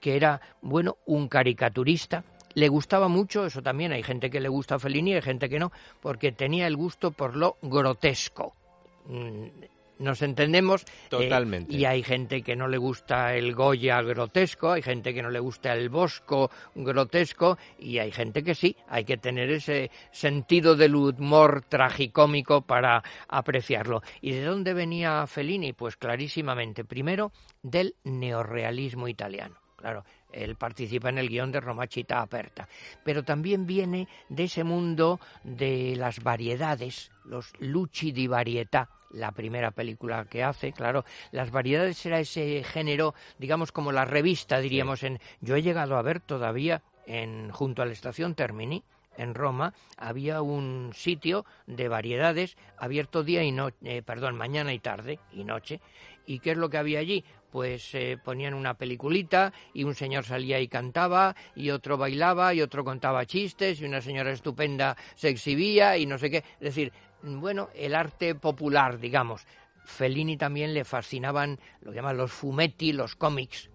que 0.00 0.16
era, 0.16 0.40
bueno, 0.60 0.98
un 1.06 1.28
caricaturista, 1.28 2.24
le 2.54 2.68
gustaba 2.68 3.08
mucho, 3.08 3.46
eso 3.46 3.62
también, 3.62 3.92
hay 3.92 4.02
gente 4.02 4.30
que 4.30 4.40
le 4.40 4.48
gusta 4.48 4.74
a 4.74 4.78
Fellini 4.78 5.12
y 5.12 5.14
hay 5.14 5.22
gente 5.22 5.48
que 5.48 5.58
no, 5.58 5.72
porque 6.00 6.32
tenía 6.32 6.66
el 6.66 6.76
gusto 6.76 7.10
por 7.12 7.34
lo 7.36 7.56
grotesco. 7.62 8.54
Nos 10.02 10.20
entendemos. 10.20 10.82
Eh, 10.82 11.08
Totalmente. 11.08 11.74
y 11.74 11.84
hay 11.84 12.02
gente 12.02 12.42
que 12.42 12.56
no 12.56 12.66
le 12.66 12.76
gusta 12.76 13.34
el 13.34 13.54
Goya 13.54 14.02
grotesco, 14.02 14.72
hay 14.72 14.82
gente 14.82 15.14
que 15.14 15.22
no 15.22 15.30
le 15.30 15.38
gusta 15.38 15.72
el 15.72 15.88
Bosco 15.88 16.50
grotesco, 16.74 17.56
y 17.78 17.98
hay 17.98 18.10
gente 18.10 18.42
que 18.42 18.54
sí, 18.54 18.76
hay 18.88 19.04
que 19.04 19.16
tener 19.16 19.50
ese 19.50 19.90
sentido 20.10 20.74
del 20.74 20.96
humor 20.96 21.62
tragicómico 21.68 22.62
para 22.62 23.02
apreciarlo. 23.28 24.02
¿Y 24.20 24.32
de 24.32 24.42
dónde 24.42 24.74
venía 24.74 25.26
Fellini? 25.26 25.72
Pues 25.72 25.96
clarísimamente, 25.96 26.84
primero, 26.84 27.30
del 27.62 27.94
neorrealismo 28.02 29.06
italiano. 29.06 29.56
Claro, 29.76 30.04
él 30.32 30.56
participa 30.56 31.08
en 31.08 31.18
el 31.18 31.28
guion 31.28 31.50
de 31.50 31.60
Romachita 31.60 32.20
Aperta, 32.20 32.68
pero 33.04 33.24
también 33.24 33.66
viene 33.66 34.06
de 34.28 34.44
ese 34.44 34.64
mundo 34.64 35.20
de 35.42 35.94
las 35.96 36.22
variedades, 36.22 37.10
los 37.24 37.52
luci 37.58 38.12
di 38.12 38.26
varietà, 38.28 38.88
la 39.12 39.32
primera 39.32 39.70
película 39.70 40.24
que 40.24 40.42
hace, 40.42 40.72
claro. 40.72 41.04
Las 41.30 41.50
variedades 41.50 42.04
era 42.06 42.20
ese 42.20 42.64
género, 42.64 43.14
digamos 43.38 43.72
como 43.72 43.92
la 43.92 44.04
revista, 44.04 44.58
diríamos. 44.58 45.02
en 45.02 45.20
Yo 45.40 45.56
he 45.56 45.62
llegado 45.62 45.96
a 45.96 46.02
ver 46.02 46.20
todavía 46.20 46.82
en 47.06 47.50
junto 47.50 47.82
a 47.82 47.86
la 47.86 47.92
estación 47.92 48.34
Termini, 48.34 48.84
en 49.16 49.34
Roma, 49.34 49.74
había 49.96 50.42
un 50.42 50.92
sitio 50.94 51.44
de 51.66 51.88
variedades 51.88 52.56
abierto 52.78 53.22
día 53.22 53.42
y 53.42 53.52
noche, 53.52 53.76
eh, 53.84 54.02
perdón, 54.02 54.36
mañana 54.36 54.72
y 54.72 54.78
tarde 54.78 55.18
y 55.32 55.44
noche. 55.44 55.80
¿Y 56.24 56.38
qué 56.38 56.52
es 56.52 56.56
lo 56.56 56.70
que 56.70 56.78
había 56.78 57.00
allí? 57.00 57.24
Pues 57.50 57.94
eh, 57.94 58.16
ponían 58.22 58.54
una 58.54 58.74
peliculita 58.74 59.52
y 59.74 59.84
un 59.84 59.94
señor 59.94 60.24
salía 60.24 60.60
y 60.60 60.68
cantaba 60.68 61.34
y 61.54 61.70
otro 61.70 61.98
bailaba 61.98 62.54
y 62.54 62.62
otro 62.62 62.84
contaba 62.84 63.26
chistes 63.26 63.80
y 63.80 63.84
una 63.84 64.00
señora 64.00 64.30
estupenda 64.30 64.96
se 65.14 65.28
exhibía 65.28 65.98
y 65.98 66.06
no 66.06 66.16
sé 66.16 66.30
qué. 66.30 66.38
Es 66.38 66.60
decir, 66.60 66.92
bueno, 67.22 67.68
el 67.74 67.94
arte 67.94 68.34
popular, 68.34 68.98
digamos. 68.98 69.46
Fellini 69.84 70.36
también 70.36 70.74
le 70.74 70.84
fascinaban 70.84 71.58
lo 71.82 71.92
llaman 71.92 72.16
los 72.16 72.32
fumetti, 72.32 72.92
los 72.92 73.16
cómics. 73.16 73.68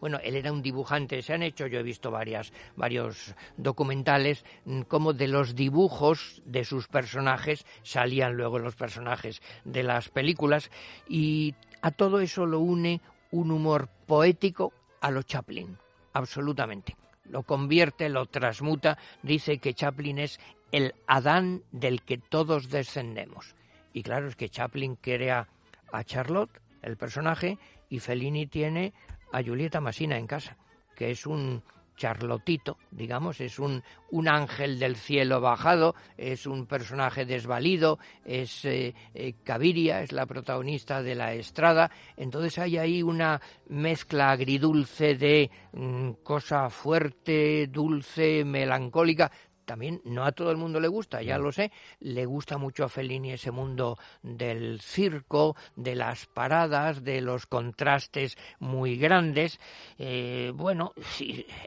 Bueno, 0.00 0.18
él 0.22 0.34
era 0.36 0.52
un 0.52 0.62
dibujante, 0.62 1.22
se 1.22 1.32
han 1.32 1.42
hecho, 1.42 1.66
yo 1.66 1.78
he 1.78 1.82
visto 1.82 2.10
varias, 2.10 2.52
varios 2.76 3.34
documentales, 3.56 4.44
mm, 4.64 4.82
como 4.82 5.14
de 5.14 5.28
los 5.28 5.54
dibujos 5.54 6.42
de 6.44 6.64
sus 6.64 6.86
personajes 6.88 7.64
salían 7.82 8.34
luego 8.34 8.58
los 8.58 8.74
personajes 8.74 9.40
de 9.64 9.84
las 9.84 10.10
películas 10.10 10.70
y 11.08 11.54
a 11.80 11.92
todo 11.92 12.20
eso 12.20 12.44
lo 12.44 12.60
une 12.60 13.00
un 13.30 13.50
humor 13.50 13.88
poético 14.06 14.72
a 15.00 15.10
lo 15.10 15.22
Chaplin, 15.22 15.78
absolutamente. 16.12 16.96
Lo 17.24 17.42
convierte, 17.42 18.08
lo 18.08 18.26
transmuta, 18.26 18.98
dice 19.22 19.58
que 19.58 19.74
Chaplin 19.74 20.18
es 20.18 20.40
el 20.72 20.94
Adán 21.06 21.62
del 21.72 22.02
que 22.02 22.18
todos 22.18 22.68
descendemos. 22.70 23.54
Y 23.92 24.02
claro, 24.02 24.28
es 24.28 24.36
que 24.36 24.48
Chaplin 24.48 24.96
crea 24.96 25.48
a 25.92 26.04
Charlotte, 26.04 26.60
el 26.82 26.96
personaje, 26.96 27.58
y 27.88 27.98
Fellini 28.00 28.46
tiene 28.46 28.92
a 29.32 29.42
Julieta 29.42 29.80
Masina 29.80 30.18
en 30.18 30.26
casa, 30.26 30.56
que 30.94 31.10
es 31.10 31.26
un 31.26 31.62
charlotito, 31.98 32.78
digamos, 32.92 33.40
es 33.40 33.58
un, 33.58 33.82
un 34.10 34.28
ángel 34.28 34.78
del 34.78 34.96
cielo 34.96 35.40
bajado, 35.40 35.94
es 36.16 36.46
un 36.46 36.66
personaje 36.66 37.26
desvalido, 37.26 37.98
es 38.24 38.64
eh, 38.64 38.94
eh, 39.14 39.34
Caviria, 39.42 40.02
es 40.02 40.12
la 40.12 40.24
protagonista 40.24 41.02
de 41.02 41.16
la 41.16 41.34
estrada, 41.34 41.90
entonces 42.16 42.56
hay 42.58 42.78
ahí 42.78 43.02
una 43.02 43.40
mezcla 43.68 44.30
agridulce 44.30 45.16
de 45.16 45.50
mm, 45.72 46.10
cosa 46.22 46.70
fuerte, 46.70 47.66
dulce, 47.66 48.44
melancólica, 48.44 49.32
también 49.68 50.00
no 50.06 50.24
a 50.24 50.32
todo 50.32 50.50
el 50.50 50.56
mundo 50.56 50.80
le 50.80 50.88
gusta, 50.88 51.20
ya 51.20 51.36
lo 51.36 51.52
sé, 51.52 51.70
le 52.00 52.24
gusta 52.24 52.56
mucho 52.56 52.84
a 52.84 52.88
Fellini 52.88 53.32
ese 53.32 53.50
mundo 53.50 53.98
del 54.22 54.80
circo, 54.80 55.56
de 55.76 55.94
las 55.94 56.24
paradas, 56.24 57.04
de 57.04 57.20
los 57.20 57.44
contrastes 57.44 58.38
muy 58.60 58.96
grandes. 58.96 59.60
Eh, 59.98 60.52
bueno, 60.54 60.94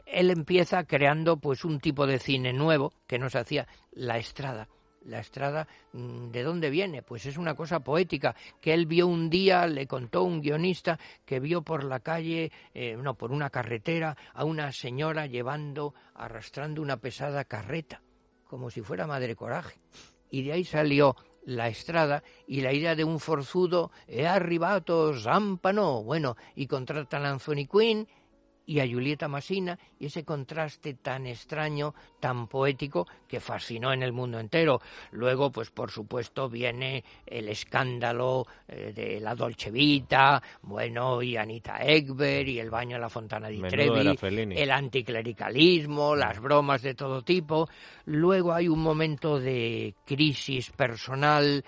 él 0.04 0.30
empieza 0.30 0.82
creando 0.84 1.36
pues 1.36 1.64
un 1.64 1.78
tipo 1.78 2.04
de 2.08 2.18
cine 2.18 2.52
nuevo 2.52 2.92
que 3.06 3.20
nos 3.20 3.36
hacía 3.36 3.68
la 3.92 4.18
estrada 4.18 4.66
la 5.06 5.20
estrada, 5.20 5.66
mm, 5.92 6.30
¿de 6.30 6.42
dónde 6.42 6.70
viene? 6.70 7.02
Pues 7.02 7.26
es 7.26 7.36
una 7.36 7.54
cosa 7.54 7.80
poética 7.80 8.34
que 8.60 8.74
él 8.74 8.86
vio 8.86 9.06
un 9.06 9.30
día, 9.30 9.66
le 9.66 9.86
contó 9.86 10.22
un 10.24 10.40
guionista 10.40 10.98
que 11.24 11.40
vio 11.40 11.62
por 11.62 11.84
la 11.84 12.00
calle, 12.00 12.52
eh, 12.74 12.96
no, 12.96 13.14
por 13.14 13.32
una 13.32 13.50
carretera, 13.50 14.16
a 14.34 14.44
una 14.44 14.72
señora 14.72 15.26
llevando, 15.26 15.94
arrastrando 16.14 16.82
una 16.82 16.98
pesada 16.98 17.44
carreta, 17.44 18.02
como 18.44 18.70
si 18.70 18.82
fuera 18.82 19.06
madre 19.06 19.36
coraje. 19.36 19.78
Y 20.30 20.42
de 20.42 20.52
ahí 20.52 20.64
salió 20.64 21.16
la 21.44 21.68
estrada 21.68 22.22
y 22.46 22.60
la 22.60 22.72
idea 22.72 22.94
de 22.94 23.04
un 23.04 23.18
forzudo, 23.18 23.90
he 24.06 24.26
arribato, 24.26 25.12
zampano, 25.18 26.02
bueno, 26.02 26.36
y 26.54 26.66
contratan 26.66 27.24
a 27.26 27.30
Anthony 27.30 27.66
Quinn 27.70 28.06
y 28.66 28.80
a 28.80 28.86
Julieta 28.86 29.28
Masina 29.28 29.78
y 29.98 30.06
ese 30.06 30.24
contraste 30.24 30.94
tan 30.94 31.26
extraño, 31.26 31.94
tan 32.20 32.46
poético 32.46 33.06
que 33.28 33.40
fascinó 33.40 33.92
en 33.92 34.02
el 34.02 34.12
mundo 34.12 34.38
entero. 34.38 34.80
Luego, 35.12 35.50
pues 35.50 35.70
por 35.70 35.90
supuesto, 35.90 36.48
viene 36.48 37.04
el 37.26 37.48
escándalo 37.48 38.46
eh, 38.68 38.92
de 38.94 39.20
la 39.20 39.34
Dolce 39.34 39.70
Vita, 39.70 40.42
bueno, 40.62 41.22
y 41.22 41.36
Anita 41.36 41.78
Ekberg 41.78 42.48
y 42.48 42.58
el 42.58 42.70
baño 42.70 42.96
en 42.96 43.02
la 43.02 43.08
Fontana 43.08 43.48
di 43.48 43.60
Trevi, 43.62 44.16
el 44.56 44.70
anticlericalismo, 44.70 46.14
las 46.16 46.40
bromas 46.40 46.82
de 46.82 46.94
todo 46.94 47.22
tipo. 47.22 47.68
Luego 48.06 48.52
hay 48.52 48.68
un 48.68 48.80
momento 48.80 49.38
de 49.38 49.94
crisis 50.04 50.70
personal 50.70 51.64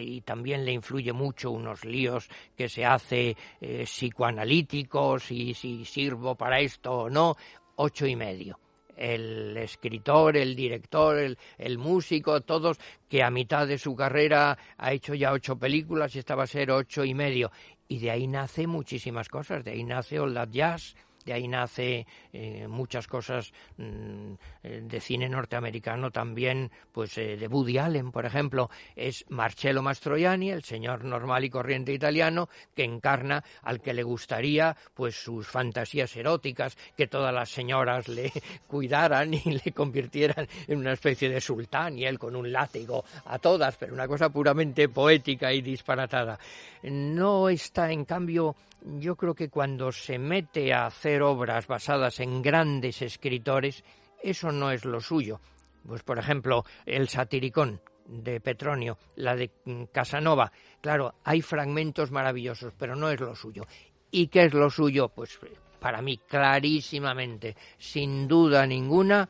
y 0.00 0.20
también 0.20 0.64
le 0.64 0.72
influye 0.72 1.12
mucho 1.12 1.50
unos 1.50 1.84
líos 1.84 2.28
que 2.56 2.68
se 2.68 2.84
hace 2.84 3.36
eh, 3.60 3.84
psicoanalíticos 3.84 5.30
y 5.30 5.54
si 5.54 5.84
sirvo 5.84 6.31
para 6.34 6.60
esto 6.60 6.92
o 6.92 7.10
no, 7.10 7.36
ocho 7.76 8.06
y 8.06 8.16
medio 8.16 8.58
el 8.96 9.56
escritor, 9.56 10.36
el 10.36 10.54
director, 10.54 11.18
el, 11.18 11.38
el, 11.58 11.78
músico, 11.78 12.40
todos, 12.42 12.78
que 13.08 13.22
a 13.22 13.30
mitad 13.30 13.66
de 13.66 13.78
su 13.78 13.96
carrera 13.96 14.56
ha 14.76 14.92
hecho 14.92 15.14
ya 15.14 15.32
ocho 15.32 15.56
películas 15.56 16.14
y 16.14 16.20
esta 16.20 16.36
va 16.36 16.44
a 16.44 16.46
ser 16.46 16.70
ocho 16.70 17.04
y 17.04 17.14
medio. 17.14 17.50
Y 17.88 17.98
de 17.98 18.10
ahí 18.10 18.26
nace 18.26 18.66
muchísimas 18.66 19.28
cosas, 19.28 19.64
de 19.64 19.72
ahí 19.72 19.84
nace 19.84 20.20
All 20.20 20.34
That 20.34 20.50
Jazz, 20.50 20.94
de 21.24 21.32
ahí 21.32 21.48
nace 21.48 22.06
eh, 22.32 22.66
muchas 22.68 23.06
cosas 23.06 23.52
mm, 23.76 24.32
eh, 24.62 24.80
de 24.84 25.00
cine 25.00 25.28
norteamericano 25.28 26.10
también, 26.10 26.70
pues 26.92 27.16
eh, 27.18 27.36
de 27.36 27.46
Woody 27.48 27.78
Allen, 27.78 28.12
por 28.12 28.26
ejemplo, 28.26 28.70
es 28.96 29.24
Marcello 29.28 29.82
Mastroianni, 29.82 30.50
el 30.50 30.64
señor 30.64 31.04
normal 31.04 31.44
y 31.44 31.50
corriente 31.50 31.92
italiano, 31.92 32.48
que 32.74 32.84
encarna 32.84 33.44
al 33.62 33.80
que 33.80 33.94
le 33.94 34.02
gustaría 34.02 34.76
pues 34.94 35.16
sus 35.16 35.46
fantasías 35.46 36.14
eróticas, 36.16 36.76
que 36.96 37.06
todas 37.06 37.34
las 37.34 37.50
señoras 37.50 38.08
le 38.08 38.32
cuidaran 38.66 39.34
y 39.34 39.60
le 39.64 39.72
convirtieran 39.72 40.48
en 40.66 40.78
una 40.78 40.92
especie 40.92 41.28
de 41.28 41.40
sultán 41.40 41.98
y 41.98 42.04
él 42.04 42.18
con 42.18 42.36
un 42.36 42.50
látigo 42.52 43.04
a 43.26 43.38
todas, 43.38 43.76
pero 43.76 43.94
una 43.94 44.08
cosa 44.08 44.30
puramente 44.30 44.88
poética 44.88 45.52
y 45.52 45.62
disparatada. 45.62 46.38
No 46.82 47.48
está, 47.48 47.92
en 47.92 48.04
cambio, 48.04 48.56
yo 48.98 49.16
creo 49.16 49.34
que 49.34 49.48
cuando 49.48 49.92
se 49.92 50.18
mete 50.18 50.72
a 50.72 50.86
hacer 50.86 51.11
obras 51.20 51.66
basadas 51.66 52.20
en 52.20 52.40
grandes 52.40 53.02
escritores, 53.02 53.84
eso 54.22 54.52
no 54.52 54.70
es 54.70 54.84
lo 54.86 55.00
suyo. 55.00 55.40
Pues, 55.86 56.02
por 56.02 56.18
ejemplo, 56.18 56.64
el 56.86 57.08
satiricón 57.08 57.80
de 58.06 58.40
Petronio, 58.40 58.98
la 59.16 59.36
de 59.36 59.50
Casanova. 59.92 60.52
Claro, 60.80 61.14
hay 61.24 61.42
fragmentos 61.42 62.10
maravillosos, 62.10 62.72
pero 62.78 62.96
no 62.96 63.10
es 63.10 63.20
lo 63.20 63.34
suyo. 63.34 63.66
¿Y 64.10 64.28
qué 64.28 64.44
es 64.44 64.54
lo 64.54 64.70
suyo? 64.70 65.08
Pues 65.08 65.38
para 65.80 66.02
mí, 66.02 66.18
clarísimamente, 66.18 67.56
sin 67.78 68.28
duda 68.28 68.66
ninguna, 68.66 69.28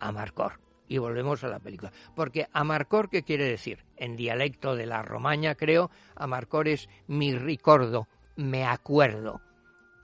Amarcor. 0.00 0.60
Y 0.86 0.98
volvemos 0.98 1.42
a 1.42 1.48
la 1.48 1.58
película. 1.58 1.90
Porque 2.14 2.46
Amarcor, 2.52 3.08
¿qué 3.08 3.22
quiere 3.22 3.44
decir? 3.46 3.84
En 3.96 4.16
dialecto 4.16 4.76
de 4.76 4.86
la 4.86 5.02
romaña, 5.02 5.54
creo, 5.54 5.90
Amarcor 6.14 6.68
es 6.68 6.88
mi 7.06 7.34
ricordo, 7.34 8.06
me 8.36 8.64
acuerdo. 8.64 9.40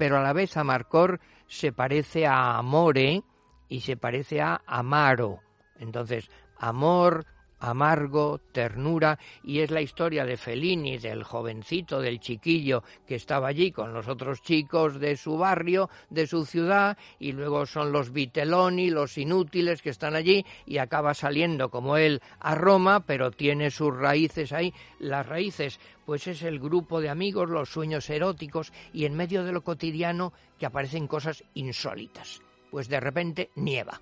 Pero 0.01 0.17
a 0.17 0.23
la 0.23 0.33
vez 0.33 0.57
Amarcor 0.57 1.21
se 1.47 1.73
parece 1.73 2.27
a 2.27 2.57
Amore 2.57 3.23
y 3.69 3.81
se 3.81 3.99
parece 3.99 4.41
a 4.41 4.63
Amaro. 4.67 5.41
Entonces, 5.79 6.31
amor, 6.57 7.27
amargo, 7.61 8.41
ternura, 8.53 9.19
y 9.45 9.61
es 9.61 9.71
la 9.71 9.81
historia 9.81 10.25
de 10.25 10.37
Fellini, 10.37 10.99
del 10.99 11.23
jovencito, 11.23 12.01
del 12.01 12.21
chiquillo 12.21 12.83
que 13.07 13.15
estaba 13.15 13.49
allí 13.49 13.71
con 13.71 13.93
los 13.93 14.09
otros 14.09 14.43
chicos 14.43 14.99
de 14.99 15.17
su 15.17 15.37
barrio, 15.39 15.91
de 16.09 16.27
su 16.27 16.45
ciudad, 16.45 16.97
y 17.19 17.33
luego 17.33 17.67
son 17.67 17.93
los 17.93 18.13
Vitelloni, 18.13 18.91
los 18.91 19.19
inútiles 19.19 19.83
que 19.83 19.91
están 19.91 20.17
allí, 20.17 20.45
y 20.67 20.79
acaba 20.79 21.15
saliendo 21.15 21.71
como 21.71 21.97
él 21.97 22.21
a 22.41 22.55
Roma, 22.55 23.01
pero 23.01 23.31
tiene 23.31 23.71
sus 23.71 23.97
raíces 23.97 24.53
ahí. 24.53 24.73
Las 24.99 25.27
raíces, 25.27 25.79
pues 26.07 26.27
es 26.27 26.43
el 26.43 26.59
grupo 26.59 27.01
de 27.01 27.11
amigos, 27.11 27.49
los 27.49 27.69
sueños 27.69 28.09
eróticos, 28.11 28.73
y 28.93 29.05
en 29.05 29.15
medio 29.15 29.45
de 29.45 29.53
lo 29.53 29.63
cotidiano 29.63 30.33
que 30.59 30.67
aparecen 30.67 31.07
cosas 31.07 31.45
insólitas. 31.55 32.41
Pues 32.71 32.89
de 32.89 33.01
repente 33.01 33.51
nieva 33.57 34.01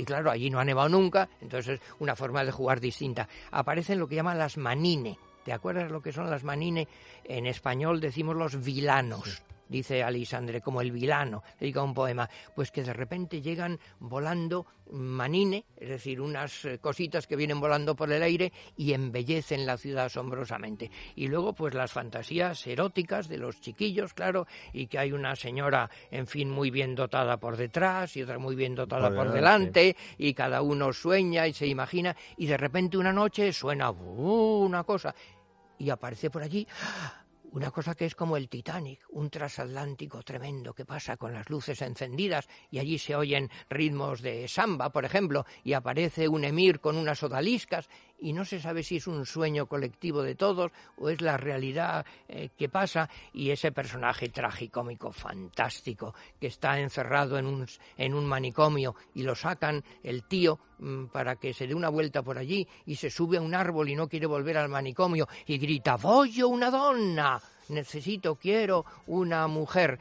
y 0.00 0.04
claro, 0.04 0.30
allí 0.30 0.48
no 0.48 0.58
ha 0.58 0.64
nevado 0.64 0.88
nunca, 0.88 1.28
entonces 1.42 1.78
es 1.78 1.80
una 1.98 2.16
forma 2.16 2.42
de 2.42 2.52
jugar 2.52 2.80
distinta. 2.80 3.28
Aparecen 3.50 3.98
lo 3.98 4.08
que 4.08 4.14
llaman 4.14 4.38
las 4.38 4.56
manine. 4.56 5.18
¿Te 5.44 5.52
acuerdas 5.52 5.90
lo 5.90 6.00
que 6.00 6.12
son 6.12 6.30
las 6.30 6.42
manine? 6.42 6.88
En 7.24 7.46
español 7.46 8.00
decimos 8.00 8.34
los 8.34 8.64
vilanos 8.64 9.42
dice 9.70 10.02
Alisandre, 10.02 10.60
como 10.60 10.80
el 10.80 10.92
vilano, 10.92 11.42
dedica 11.58 11.82
un 11.82 11.94
poema, 11.94 12.28
pues 12.54 12.70
que 12.70 12.82
de 12.82 12.92
repente 12.92 13.40
llegan 13.40 13.78
volando 14.00 14.66
manine, 14.90 15.64
es 15.76 15.88
decir, 15.88 16.20
unas 16.20 16.64
eh, 16.64 16.78
cositas 16.78 17.28
que 17.28 17.36
vienen 17.36 17.60
volando 17.60 17.94
por 17.94 18.10
el 18.12 18.22
aire 18.22 18.52
y 18.76 18.92
embellecen 18.92 19.64
la 19.64 19.78
ciudad 19.78 20.06
asombrosamente. 20.06 20.90
Y 21.14 21.28
luego, 21.28 21.52
pues 21.54 21.74
las 21.74 21.92
fantasías 21.92 22.66
eróticas 22.66 23.28
de 23.28 23.38
los 23.38 23.60
chiquillos, 23.60 24.14
claro, 24.14 24.48
y 24.72 24.88
que 24.88 24.98
hay 24.98 25.12
una 25.12 25.36
señora, 25.36 25.88
en 26.10 26.26
fin, 26.26 26.50
muy 26.50 26.70
bien 26.70 26.96
dotada 26.96 27.38
por 27.38 27.56
detrás 27.56 28.16
y 28.16 28.22
otra 28.22 28.38
muy 28.38 28.56
bien 28.56 28.74
dotada 28.74 29.14
por, 29.14 29.30
delante, 29.30 29.96
y 30.18 30.34
cada 30.34 30.62
uno 30.62 30.92
sueña 30.92 31.46
y 31.46 31.52
se 31.52 31.68
imagina, 31.68 32.16
y 32.36 32.46
de 32.46 32.56
repente 32.56 32.98
una 32.98 33.12
noche 33.12 33.52
suena 33.52 33.90
una 33.90 34.82
cosa 34.82 35.14
y 35.78 35.88
aparece 35.88 36.30
por 36.30 36.42
allí 36.42 36.66
una 37.52 37.70
cosa 37.70 37.94
que 37.94 38.06
es 38.06 38.14
como 38.14 38.36
el 38.36 38.48
Titanic, 38.48 39.00
un 39.10 39.30
transatlántico 39.30 40.22
tremendo 40.22 40.74
que 40.74 40.84
pasa 40.84 41.16
con 41.16 41.32
las 41.32 41.50
luces 41.50 41.82
encendidas 41.82 42.48
y 42.70 42.78
allí 42.78 42.98
se 42.98 43.16
oyen 43.16 43.50
ritmos 43.68 44.22
de 44.22 44.46
samba, 44.48 44.90
por 44.90 45.04
ejemplo, 45.04 45.44
y 45.64 45.72
aparece 45.72 46.28
un 46.28 46.44
emir 46.44 46.80
con 46.80 46.96
unas 46.96 47.22
odaliscas 47.22 47.88
y 48.20 48.32
no 48.32 48.44
se 48.44 48.60
sabe 48.60 48.82
si 48.82 48.96
es 48.96 49.06
un 49.06 49.26
sueño 49.26 49.66
colectivo 49.66 50.22
de 50.22 50.34
todos 50.34 50.70
o 50.96 51.08
es 51.08 51.20
la 51.20 51.36
realidad 51.36 52.04
eh, 52.28 52.50
que 52.56 52.68
pasa 52.68 53.08
y 53.32 53.50
ese 53.50 53.72
personaje 53.72 54.28
tragicómico 54.28 55.12
fantástico 55.12 56.14
que 56.38 56.48
está 56.48 56.78
encerrado 56.78 57.38
en 57.38 57.46
un, 57.46 57.66
en 57.96 58.14
un 58.14 58.26
manicomio 58.26 58.94
y 59.14 59.22
lo 59.22 59.34
sacan 59.34 59.82
el 60.02 60.24
tío 60.24 60.58
mm, 60.78 61.06
para 61.06 61.36
que 61.36 61.52
se 61.52 61.66
dé 61.66 61.74
una 61.74 61.88
vuelta 61.88 62.22
por 62.22 62.38
allí 62.38 62.66
y 62.86 62.96
se 62.96 63.10
sube 63.10 63.38
a 63.38 63.42
un 63.42 63.54
árbol 63.54 63.88
y 63.88 63.96
no 63.96 64.08
quiere 64.08 64.26
volver 64.26 64.56
al 64.56 64.68
manicomio 64.68 65.28
y 65.46 65.58
grita 65.58 65.96
voglio 65.96 66.48
una 66.48 66.70
donna 66.70 67.40
necesito 67.68 68.36
quiero 68.36 68.84
una 69.06 69.46
mujer 69.46 69.98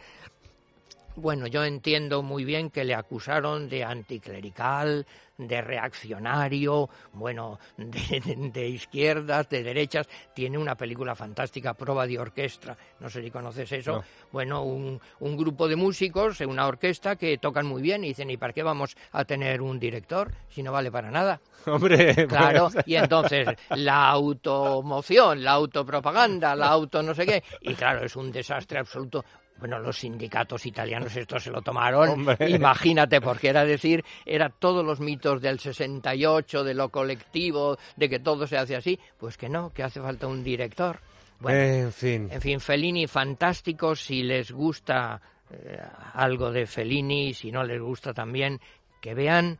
bueno, 1.19 1.47
yo 1.47 1.63
entiendo 1.63 2.23
muy 2.23 2.45
bien 2.45 2.69
que 2.69 2.83
le 2.83 2.95
acusaron 2.95 3.69
de 3.69 3.83
anticlerical, 3.83 5.05
de 5.37 5.61
reaccionario, 5.61 6.89
bueno, 7.13 7.59
de, 7.77 8.69
izquierdas, 8.69 9.49
de 9.49 9.63
derechas. 9.63 10.07
Tiene 10.33 10.57
una 10.57 10.75
película 10.75 11.15
fantástica, 11.15 11.73
Prueba 11.73 12.05
de 12.05 12.19
Orquesta, 12.19 12.77
no 12.99 13.09
sé 13.09 13.23
si 13.23 13.31
conoces 13.31 13.71
eso. 13.71 14.03
Bueno, 14.31 14.63
un, 14.63 14.99
un, 15.19 15.37
grupo 15.37 15.67
de 15.67 15.75
músicos, 15.75 16.41
una 16.41 16.67
orquesta 16.67 17.15
que 17.15 17.37
tocan 17.37 17.65
muy 17.65 17.81
bien 17.81 18.03
y 18.03 18.09
dicen, 18.09 18.29
¿y 18.29 18.37
para 18.37 18.53
qué 18.53 18.63
vamos 18.63 18.95
a 19.11 19.23
tener 19.25 19.61
un 19.61 19.79
director 19.79 20.31
si 20.49 20.61
no 20.61 20.71
vale 20.71 20.91
para 20.91 21.09
nada? 21.09 21.39
Hombre, 21.65 22.27
claro, 22.27 22.69
y 22.85 22.95
entonces 22.95 23.47
la 23.69 24.09
automoción, 24.09 25.43
la 25.43 25.51
autopropaganda, 25.51 26.55
la 26.55 26.67
auto 26.67 27.01
no 27.01 27.13
sé 27.13 27.25
qué, 27.25 27.43
y 27.61 27.73
claro, 27.75 28.05
es 28.05 28.15
un 28.15 28.31
desastre 28.31 28.79
absoluto 28.79 29.23
bueno, 29.59 29.79
los 29.79 29.97
sindicatos 29.97 30.65
italianos 30.65 31.15
esto 31.15 31.39
se 31.39 31.51
lo 31.51 31.61
tomaron, 31.61 32.25
imagínate, 32.47 33.21
porque 33.21 33.49
era 33.49 33.65
decir, 33.65 34.03
era 34.25 34.49
todos 34.49 34.85
los 34.85 34.99
mitos 34.99 35.41
del 35.41 35.59
68, 35.59 36.63
de 36.63 36.73
lo 36.73 36.89
colectivo, 36.89 37.77
de 37.95 38.09
que 38.09 38.19
todo 38.19 38.47
se 38.47 38.57
hace 38.57 38.75
así, 38.75 38.99
pues 39.17 39.37
que 39.37 39.49
no, 39.49 39.71
que 39.73 39.83
hace 39.83 40.01
falta 40.01 40.27
un 40.27 40.43
director. 40.43 40.99
Bueno, 41.39 41.59
en 41.59 41.93
fin. 41.93 42.29
En 42.31 42.41
fin, 42.41 42.59
Fellini 42.59 43.07
fantástico, 43.07 43.95
si 43.95 44.23
les 44.23 44.51
gusta 44.51 45.21
eh, 45.51 45.79
algo 46.13 46.51
de 46.51 46.65
Fellini, 46.65 47.33
si 47.33 47.51
no 47.51 47.63
les 47.63 47.81
gusta 47.81 48.13
también, 48.13 48.59
que 48.99 49.13
vean 49.13 49.57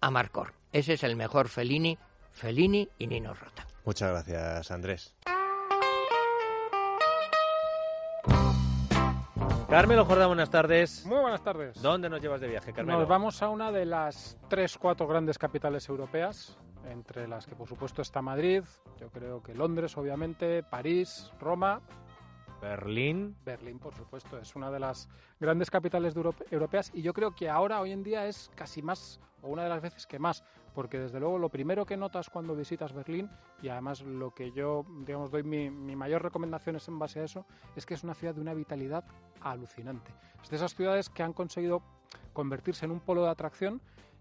a 0.00 0.10
Marcor. 0.10 0.52
Ese 0.72 0.94
es 0.94 1.02
el 1.02 1.16
mejor 1.16 1.48
Fellini, 1.48 1.98
Fellini 2.32 2.88
y 2.98 3.06
Nino 3.06 3.34
Rota. 3.34 3.66
Muchas 3.84 4.10
gracias, 4.10 4.70
Andrés. 4.70 5.14
Carmelo 9.68 10.04
Jordán, 10.04 10.28
buenas 10.28 10.48
tardes. 10.48 11.04
Muy 11.06 11.18
buenas 11.18 11.42
tardes. 11.42 11.82
¿Dónde 11.82 12.08
nos 12.08 12.20
llevas 12.20 12.40
de 12.40 12.46
viaje, 12.46 12.72
Carmelo? 12.72 13.00
Nos 13.00 13.08
vamos 13.08 13.42
a 13.42 13.48
una 13.48 13.72
de 13.72 13.84
las 13.84 14.38
tres, 14.48 14.78
cuatro 14.78 15.08
grandes 15.08 15.38
capitales 15.38 15.88
europeas, 15.88 16.56
entre 16.88 17.26
las 17.26 17.46
que 17.46 17.56
por 17.56 17.66
supuesto 17.66 18.00
está 18.00 18.22
Madrid, 18.22 18.62
yo 19.00 19.10
creo 19.10 19.42
que 19.42 19.54
Londres, 19.54 19.96
obviamente, 19.96 20.62
París, 20.62 21.32
Roma. 21.40 21.80
Berlín. 22.62 23.36
Berlín, 23.44 23.80
por 23.80 23.94
supuesto, 23.94 24.38
es 24.38 24.54
una 24.54 24.70
de 24.70 24.78
las 24.78 25.08
grandes 25.40 25.68
capitales 25.68 26.14
europeas 26.50 26.92
y 26.94 27.02
yo 27.02 27.12
creo 27.12 27.34
que 27.34 27.50
ahora, 27.50 27.80
hoy 27.80 27.90
en 27.90 28.04
día, 28.04 28.26
es 28.26 28.52
casi 28.54 28.82
más, 28.82 29.20
o 29.42 29.48
una 29.48 29.64
de 29.64 29.68
las 29.68 29.82
veces 29.82 30.06
que 30.06 30.20
más, 30.20 30.44
porque 30.76 30.98
desde 30.98 31.18
luego 31.18 31.38
lo 31.38 31.48
primero 31.48 31.86
que 31.86 31.96
notas 31.96 32.28
cuando 32.28 32.54
visitas 32.54 32.92
Berlín, 32.92 33.30
y 33.62 33.68
además 33.68 34.02
lo 34.02 34.34
que 34.34 34.52
yo, 34.52 34.84
digamos, 35.06 35.30
doy 35.30 35.42
mi, 35.42 35.70
mayor 35.70 36.22
recomendación 36.22 36.76
es 36.76 36.86
en 36.86 36.98
base 36.98 37.20
a 37.20 37.24
eso, 37.24 37.46
es 37.74 37.86
que 37.86 37.94
es 37.94 38.04
una 38.04 38.12
ciudad 38.12 38.34
de 38.34 38.42
una 38.42 38.52
vitalidad 38.52 39.02
alucinante. 39.40 40.12
Es 40.42 40.50
de 40.50 40.56
esas 40.56 40.74
ciudades 40.74 41.08
que 41.08 41.22
han 41.22 41.32
conseguido 41.32 41.80
convertirse 42.34 42.84
en 42.84 42.90
un 42.90 43.00
polo 43.00 43.24
de 43.24 43.30
atracción 43.30 43.80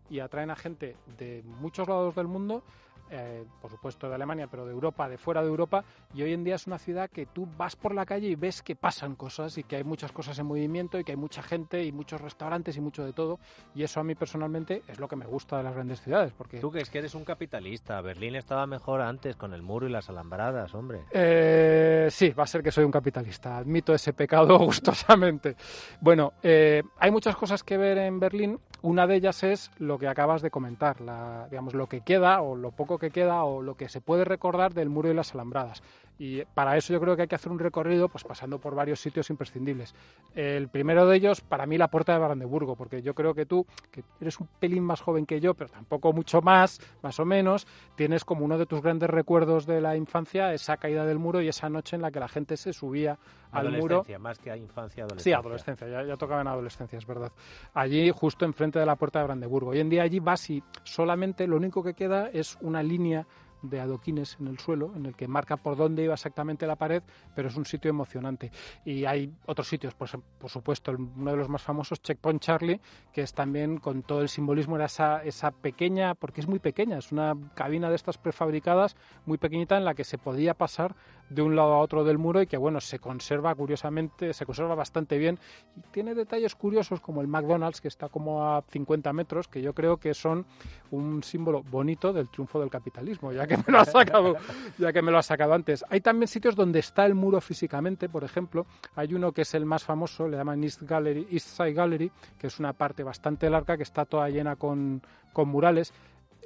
y 0.09 0.19
atraen 0.19 0.49
a 0.49 0.55
gente 0.55 0.95
de 1.17 1.43
muchos 1.43 1.89
lados 1.89 2.15
del 2.15 2.27
mundo 2.27 2.63
eh, 3.09 3.45
por 3.61 3.71
supuesto 3.71 4.09
de 4.09 4.15
Alemania, 4.15 4.47
pero 4.49 4.65
de 4.65 4.71
Europa, 4.71 5.07
de 5.07 5.17
fuera 5.17 5.41
de 5.41 5.47
Europa, 5.47 5.83
y 6.13 6.23
hoy 6.23 6.33
en 6.33 6.43
día 6.43 6.55
es 6.55 6.67
una 6.67 6.77
ciudad 6.77 7.09
que 7.09 7.25
tú 7.25 7.47
vas 7.57 7.75
por 7.75 7.93
la 7.93 8.05
calle 8.05 8.27
y 8.27 8.35
ves 8.35 8.61
que 8.61 8.75
pasan 8.75 9.15
cosas 9.15 9.57
y 9.57 9.63
que 9.63 9.77
hay 9.77 9.83
muchas 9.83 10.11
cosas 10.11 10.37
en 10.39 10.45
movimiento 10.45 10.99
y 10.99 11.03
que 11.03 11.11
hay 11.11 11.17
mucha 11.17 11.43
gente 11.43 11.83
y 11.83 11.91
muchos 11.91 12.21
restaurantes 12.21 12.77
y 12.77 12.81
mucho 12.81 13.05
de 13.05 13.13
todo, 13.13 13.39
y 13.73 13.83
eso 13.83 13.99
a 13.99 14.03
mí 14.03 14.15
personalmente 14.15 14.83
es 14.87 14.99
lo 14.99 15.07
que 15.07 15.15
me 15.15 15.25
gusta 15.25 15.57
de 15.57 15.63
las 15.63 15.73
grandes 15.73 16.01
ciudades. 16.01 16.33
Porque... 16.33 16.59
Tú 16.59 16.71
que 16.71 16.79
es 16.79 16.89
que 16.89 16.99
eres 16.99 17.15
un 17.15 17.25
capitalista, 17.25 18.01
Berlín 18.01 18.35
estaba 18.35 18.65
mejor 18.67 19.01
antes 19.01 19.35
con 19.35 19.53
el 19.53 19.61
muro 19.61 19.87
y 19.87 19.91
las 19.91 20.09
alambradas, 20.09 20.73
hombre. 20.73 21.01
Eh, 21.11 22.07
sí, 22.09 22.29
va 22.31 22.43
a 22.43 22.47
ser 22.47 22.63
que 22.63 22.71
soy 22.71 22.83
un 22.83 22.91
capitalista, 22.91 23.57
admito 23.57 23.93
ese 23.93 24.13
pecado 24.13 24.57
gustosamente. 24.65 25.55
Bueno, 26.01 26.33
eh, 26.41 26.83
hay 26.97 27.11
muchas 27.11 27.35
cosas 27.35 27.63
que 27.63 27.77
ver 27.77 27.97
en 27.97 28.19
Berlín, 28.19 28.59
una 28.81 29.07
de 29.07 29.15
ellas 29.15 29.43
es 29.43 29.71
lo 29.79 29.97
que 29.97 30.07
acabas 30.07 30.41
de 30.41 30.51
comentar, 30.51 31.01
la, 31.01 31.47
digamos, 31.49 31.73
lo 31.73 31.87
que 31.87 32.01
queda 32.01 32.41
o 32.41 32.55
lo 32.55 32.71
poco 32.71 32.94
que 32.99 33.11
queda 33.11 33.43
o 33.43 33.61
lo 33.61 33.75
que 33.75 33.89
se 33.89 34.01
puede 34.01 34.25
recordar 34.25 34.73
del 34.73 34.89
muro 34.89 35.09
y 35.09 35.13
las 35.13 35.33
alambradas. 35.33 35.81
Y 36.17 36.43
para 36.45 36.77
eso 36.77 36.93
yo 36.93 36.99
creo 36.99 37.15
que 37.15 37.23
hay 37.23 37.27
que 37.27 37.35
hacer 37.35 37.51
un 37.51 37.59
recorrido 37.59 38.07
pues 38.09 38.23
pasando 38.23 38.59
por 38.59 38.75
varios 38.75 38.99
sitios 38.99 39.29
imprescindibles. 39.29 39.93
El 40.33 40.69
primero 40.69 41.05
de 41.07 41.17
ellos, 41.17 41.41
para 41.41 41.65
mí, 41.65 41.77
la 41.77 41.89
puerta 41.89 42.13
de 42.13 42.19
Brandeburgo, 42.19 42.75
porque 42.75 43.01
yo 43.01 43.13
creo 43.13 43.33
que 43.33 43.45
tú, 43.45 43.65
que 43.91 44.03
eres 44.21 44.39
un 44.39 44.47
pelín 44.59 44.83
más 44.83 45.01
joven 45.01 45.25
que 45.25 45.39
yo, 45.39 45.53
pero 45.53 45.69
tampoco 45.69 46.13
mucho 46.13 46.41
más, 46.41 46.79
más 47.01 47.19
o 47.19 47.25
menos, 47.25 47.67
tienes 47.95 48.23
como 48.23 48.45
uno 48.45 48.57
de 48.57 48.65
tus 48.65 48.81
grandes 48.81 49.09
recuerdos 49.09 49.65
de 49.65 49.81
la 49.81 49.95
infancia 49.97 50.53
esa 50.53 50.77
caída 50.77 51.05
del 51.05 51.19
muro 51.19 51.41
y 51.41 51.47
esa 51.47 51.69
noche 51.69 51.95
en 51.95 52.01
la 52.01 52.11
que 52.11 52.19
la 52.19 52.27
gente 52.27 52.57
se 52.57 52.73
subía 52.73 53.17
al 53.51 53.71
muro. 53.71 54.05
más 54.19 54.39
que 54.39 54.51
a 54.51 54.57
infancia, 54.57 55.03
adolescencia. 55.03 55.37
Sí, 55.37 55.39
adolescencia, 55.39 55.87
ya, 55.87 56.03
ya 56.03 56.17
tocaba 56.17 56.41
en 56.41 56.47
adolescencia, 56.47 56.97
es 56.97 57.05
verdad. 57.05 57.31
Allí, 57.73 58.11
justo 58.11 58.45
enfrente 58.45 58.79
de 58.79 58.85
la 58.85 58.95
puerta 58.95 59.19
de 59.19 59.25
Brandeburgo. 59.25 59.71
Hoy 59.71 59.79
en 59.79 59.89
día 59.89 60.03
allí 60.03 60.19
vas 60.19 60.49
y 60.49 60.63
solamente 60.83 61.47
lo 61.47 61.57
único 61.57 61.83
que 61.83 61.93
queda 61.93 62.29
es 62.29 62.57
una 62.61 62.83
línea 62.83 63.25
de 63.69 63.79
adoquines 63.79 64.37
en 64.39 64.47
el 64.47 64.59
suelo, 64.59 64.91
en 64.95 65.05
el 65.05 65.15
que 65.15 65.27
marca 65.27 65.57
por 65.57 65.75
dónde 65.75 66.03
iba 66.03 66.13
exactamente 66.13 66.67
la 66.67 66.75
pared, 66.75 67.03
pero 67.35 67.49
es 67.49 67.55
un 67.55 67.65
sitio 67.65 67.89
emocionante. 67.89 68.51
Y 68.83 69.05
hay 69.05 69.33
otros 69.45 69.67
sitios, 69.67 69.93
pues, 69.93 70.17
por 70.39 70.49
supuesto, 70.49 70.91
uno 70.91 71.31
de 71.31 71.37
los 71.37 71.49
más 71.49 71.61
famosos, 71.61 72.01
Checkpoint 72.01 72.41
Charlie, 72.41 72.79
que 73.11 73.21
es 73.21 73.33
también 73.33 73.77
con 73.77 74.03
todo 74.03 74.21
el 74.21 74.29
simbolismo, 74.29 74.75
era 74.75 74.85
esa, 74.85 75.23
esa 75.23 75.51
pequeña, 75.51 76.15
porque 76.15 76.41
es 76.41 76.47
muy 76.47 76.59
pequeña, 76.59 76.97
es 76.97 77.11
una 77.11 77.35
cabina 77.53 77.89
de 77.89 77.95
estas 77.95 78.17
prefabricadas 78.17 78.95
muy 79.25 79.37
pequeñita 79.37 79.77
en 79.77 79.85
la 79.85 79.93
que 79.93 80.03
se 80.03 80.17
podía 80.17 80.53
pasar 80.53 80.95
de 81.29 81.41
un 81.41 81.55
lado 81.55 81.73
a 81.73 81.79
otro 81.79 82.03
del 82.03 82.17
muro 82.17 82.41
y 82.41 82.47
que, 82.47 82.57
bueno, 82.57 82.79
se 82.79 82.99
conserva 82.99 83.55
curiosamente, 83.55 84.33
se 84.33 84.45
conserva 84.45 84.75
bastante 84.75 85.17
bien 85.17 85.39
y 85.75 85.81
tiene 85.91 86.13
detalles 86.13 86.55
curiosos 86.55 87.01
como 87.01 87.21
el 87.21 87.27
McDonald's, 87.27 87.81
que 87.81 87.87
está 87.87 88.09
como 88.09 88.45
a 88.45 88.63
50 88.69 89.11
metros, 89.13 89.47
que 89.47 89.61
yo 89.61 89.73
creo 89.73 89.97
que 89.97 90.13
son 90.13 90.45
un 90.91 91.23
símbolo 91.23 91.63
bonito 91.63 92.13
del 92.13 92.29
triunfo 92.29 92.59
del 92.59 92.69
capitalismo, 92.69 93.31
ya 93.31 93.47
que 93.47 93.54
me 93.57 93.71
lo 93.73 93.79
ha 93.79 93.85
sacado, 93.85 94.35
ya 94.77 94.91
que 94.93 95.01
me 95.01 95.11
lo 95.11 95.17
ha 95.17 95.23
sacado 95.23 95.53
antes. 95.53 95.83
Hay 95.89 96.01
también 96.01 96.27
sitios 96.27 96.55
donde 96.55 96.79
está 96.79 97.05
el 97.05 97.15
muro 97.15 97.41
físicamente, 97.41 98.09
por 98.09 98.23
ejemplo, 98.23 98.65
hay 98.95 99.13
uno 99.13 99.31
que 99.31 99.41
es 99.41 99.53
el 99.53 99.65
más 99.65 99.83
famoso, 99.83 100.27
le 100.27 100.37
llaman 100.37 100.63
East 100.63 100.83
Gallery, 100.83 101.27
East 101.31 101.47
Side 101.49 101.73
Gallery, 101.73 102.11
que 102.37 102.47
es 102.47 102.59
una 102.59 102.73
parte 102.73 103.03
bastante 103.03 103.49
larga 103.49 103.77
que 103.77 103.83
está 103.83 104.05
toda 104.05 104.29
llena 104.29 104.55
con, 104.55 105.01
con 105.33 105.49
murales 105.49 105.93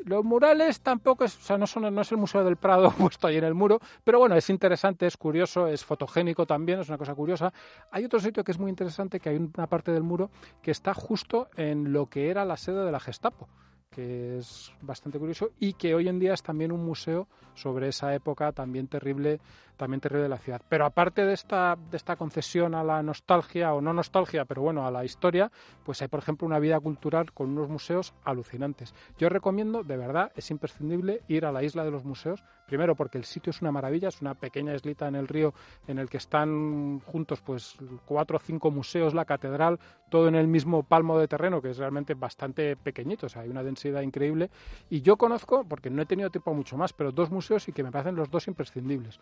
Los 0.06 0.24
murales 0.24 0.82
tampoco 0.82 1.26
es, 1.26 1.38
o 1.38 1.41
sea, 1.41 1.58
no, 1.58 1.67
son, 1.67 1.93
no 1.93 2.02
es 2.02 2.12
el 2.12 2.17
Museo 2.17 2.43
del 2.43 2.58
Prado 2.58 2.91
puesto 2.98 3.28
ahí 3.28 3.38
en 3.38 3.43
el 3.43 3.54
muro, 3.54 3.80
pero 4.04 4.19
bueno, 4.19 4.36
es 4.36 4.50
interesante, 4.50 5.06
es 5.06 5.17
curioso, 5.17 5.67
es 5.67 5.84
fotogénico 5.84 6.45
también, 6.45 6.80
es 6.80 6.89
una 6.89 6.98
cosa 6.98 7.15
curiosa. 7.15 7.54
Hay 7.91 8.06
otro 8.06 8.19
sitio 8.19 8.43
que 8.43 8.52
es 8.52 8.60
muy 8.60 8.69
interesante, 8.69 9.19
que 9.19 9.30
hay 9.30 9.38
una 9.38 9.67
parte 9.67 9.91
del 9.91 10.04
muro 10.04 10.30
que 10.62 10.72
está 10.72 10.93
justo 10.93 11.50
en 11.56 11.91
lo 11.91 12.08
que 12.08 12.30
era 12.30 12.45
la 12.45 12.58
sede 12.58 12.86
de 12.86 12.91
la 12.91 13.00
Gestapo 13.00 13.48
que 13.89 14.38
es 14.38 14.71
bastante 14.82 15.19
curioso 15.19 15.52
y 15.60 15.73
que 15.73 15.95
hoy 15.95 16.08
en 16.08 16.19
día 16.19 16.34
es 16.34 16.43
también 16.43 16.71
un 16.71 16.86
museo 16.86 17.28
sobre 17.56 17.89
esa 17.89 18.13
época 18.13 18.52
también 18.52 18.88
terrible 18.88 19.39
también 19.80 20.02
terrible 20.02 20.24
de 20.24 20.30
la 20.30 20.38
ciudad. 20.38 20.62
Pero 20.68 20.86
aparte 20.86 21.26
de 21.26 21.34
esta, 21.34 21.78
de 21.89 21.98
esta 21.98 22.18
concesión 22.18 22.76
a 22.76 22.84
la 22.84 23.02
nostalgia, 23.02 23.74
o 23.74 23.82
no 23.82 23.94
nostalgia, 23.94 24.44
pero 24.46 24.62
bueno, 24.62 24.86
a 24.86 24.92
la 24.92 25.06
historia, 25.06 25.52
pues 25.84 26.02
hay, 26.02 26.10
por 26.10 26.20
ejemplo, 26.20 26.46
una 26.46 26.60
vida 26.60 26.80
cultural 26.80 27.32
con 27.32 27.50
unos 27.50 27.70
museos 27.70 28.13
alucinantes. 28.26 28.94
Yo 29.18 29.30
recomiendo, 29.30 29.84
de 29.84 29.96
verdad, 29.96 30.32
es 30.36 30.52
imprescindible 30.52 31.22
ir 31.30 31.46
a 31.46 31.52
la 31.52 31.63
isla 31.63 31.86
de 31.86 31.92
los 31.92 32.04
museos, 32.04 32.44
primero 32.68 32.96
porque 32.96 33.18
el 33.18 33.24
sitio 33.24 33.52
es 33.52 33.62
una 33.62 33.72
maravilla, 33.72 34.10
es 34.10 34.22
una 34.22 34.36
pequeña 34.36 34.76
islita 34.76 35.08
en 35.08 35.15
el 35.15 35.28
río 35.28 35.54
en 35.88 35.98
el 35.98 36.10
que 36.10 36.18
están 36.18 37.00
juntos 37.00 37.42
pues 37.42 37.78
cuatro 38.06 38.38
o 38.38 38.39
cinco 38.39 38.70
museos, 38.72 39.13
la 39.13 39.24
catedral, 39.24 39.80
todo 40.10 40.28
en 40.28 40.36
el 40.36 40.48
mismo 40.48 40.84
palmo 40.84 41.18
de 41.18 41.30
terreno, 41.30 41.62
que 41.62 41.70
es 41.70 41.78
realmente 41.78 42.15
bastante 42.15 42.76
pequeñito, 42.76 43.28
o 43.28 43.30
sea, 43.30 43.44
hay 43.44 43.50
una 43.50 43.63
densidad 43.63 44.02
increíble. 44.02 44.50
Y 44.89 45.02
yo 45.02 45.15
conozco, 45.15 45.63
porque 45.63 45.89
no 45.89 46.02
he 46.02 46.06
tenido 46.06 46.30
tiempo 46.30 46.54
mucho 46.54 46.76
más, 46.76 46.92
pero 46.92 47.13
dos 47.13 47.32
museos 47.32 47.68
y 47.70 47.72
que 47.72 47.84
me 47.84 47.92
parecen 47.92 48.15
los 48.15 48.30
dos 48.30 48.48
imprescindibles. 48.48 49.20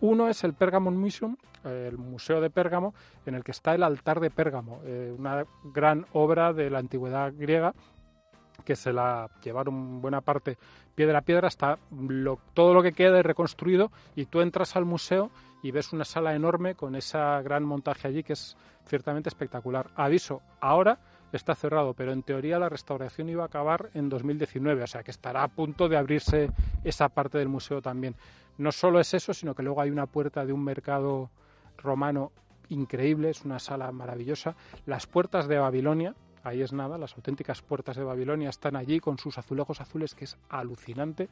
Uno 0.00 0.28
es 0.28 0.44
el 0.44 0.54
Pergamon 0.54 0.96
Museum, 0.96 1.36
el 1.64 1.98
Museo 1.98 2.40
de 2.40 2.50
Pérgamo, 2.50 2.94
en 3.26 3.34
el 3.34 3.42
que 3.42 3.50
está 3.50 3.74
el 3.74 3.82
altar 3.82 4.20
de 4.20 4.30
Pérgamo, 4.30 4.80
eh, 4.84 5.14
una 5.16 5.44
gran 5.64 6.06
obra 6.12 6.52
de 6.52 6.70
la 6.70 6.78
antigüedad 6.78 7.32
griega 7.36 7.74
que 8.64 8.76
se 8.76 8.92
la 8.92 9.30
llevaron 9.42 10.00
buena 10.00 10.20
parte 10.20 10.58
piedra 10.94 11.18
a 11.18 11.22
piedra 11.22 11.48
hasta 11.48 11.78
todo 12.54 12.74
lo 12.74 12.82
que 12.82 12.92
queda 12.92 13.22
reconstruido 13.22 13.90
y 14.16 14.26
tú 14.26 14.40
entras 14.40 14.76
al 14.76 14.84
museo 14.84 15.30
y 15.62 15.70
ves 15.70 15.92
una 15.92 16.04
sala 16.04 16.34
enorme 16.34 16.74
con 16.74 16.94
esa 16.94 17.40
gran 17.42 17.64
montaje 17.64 18.08
allí 18.08 18.22
que 18.22 18.32
es 18.32 18.56
ciertamente 18.84 19.28
espectacular. 19.28 19.90
Aviso, 19.94 20.42
ahora 20.60 20.98
está 21.32 21.54
cerrado, 21.54 21.94
pero 21.94 22.12
en 22.12 22.22
teoría 22.22 22.58
la 22.58 22.68
restauración 22.68 23.28
iba 23.28 23.42
a 23.42 23.46
acabar 23.46 23.90
en 23.94 24.08
2019, 24.08 24.82
o 24.82 24.86
sea 24.86 25.02
que 25.02 25.10
estará 25.10 25.42
a 25.42 25.48
punto 25.48 25.88
de 25.88 25.96
abrirse 25.96 26.50
esa 26.84 27.08
parte 27.08 27.38
del 27.38 27.48
museo 27.48 27.82
también. 27.82 28.14
No 28.56 28.72
solo 28.72 29.00
es 29.00 29.14
eso, 29.14 29.34
sino 29.34 29.54
que 29.54 29.62
luego 29.62 29.80
hay 29.80 29.90
una 29.90 30.06
puerta 30.06 30.44
de 30.44 30.52
un 30.52 30.64
mercado 30.64 31.30
romano 31.76 32.32
increíble, 32.70 33.30
es 33.30 33.44
una 33.44 33.58
sala 33.58 33.90
maravillosa. 33.92 34.56
Las 34.86 35.06
puertas 35.06 35.48
de 35.48 35.58
Babilonia, 35.58 36.14
ahí 36.42 36.62
es 36.62 36.72
nada, 36.72 36.98
las 36.98 37.14
auténticas 37.14 37.62
puertas 37.62 37.96
de 37.96 38.04
Babilonia 38.04 38.50
están 38.50 38.76
allí 38.76 39.00
con 39.00 39.18
sus 39.18 39.38
azulejos 39.38 39.80
azules, 39.80 40.14
que 40.14 40.24
es 40.24 40.36
alucinante. 40.48 41.28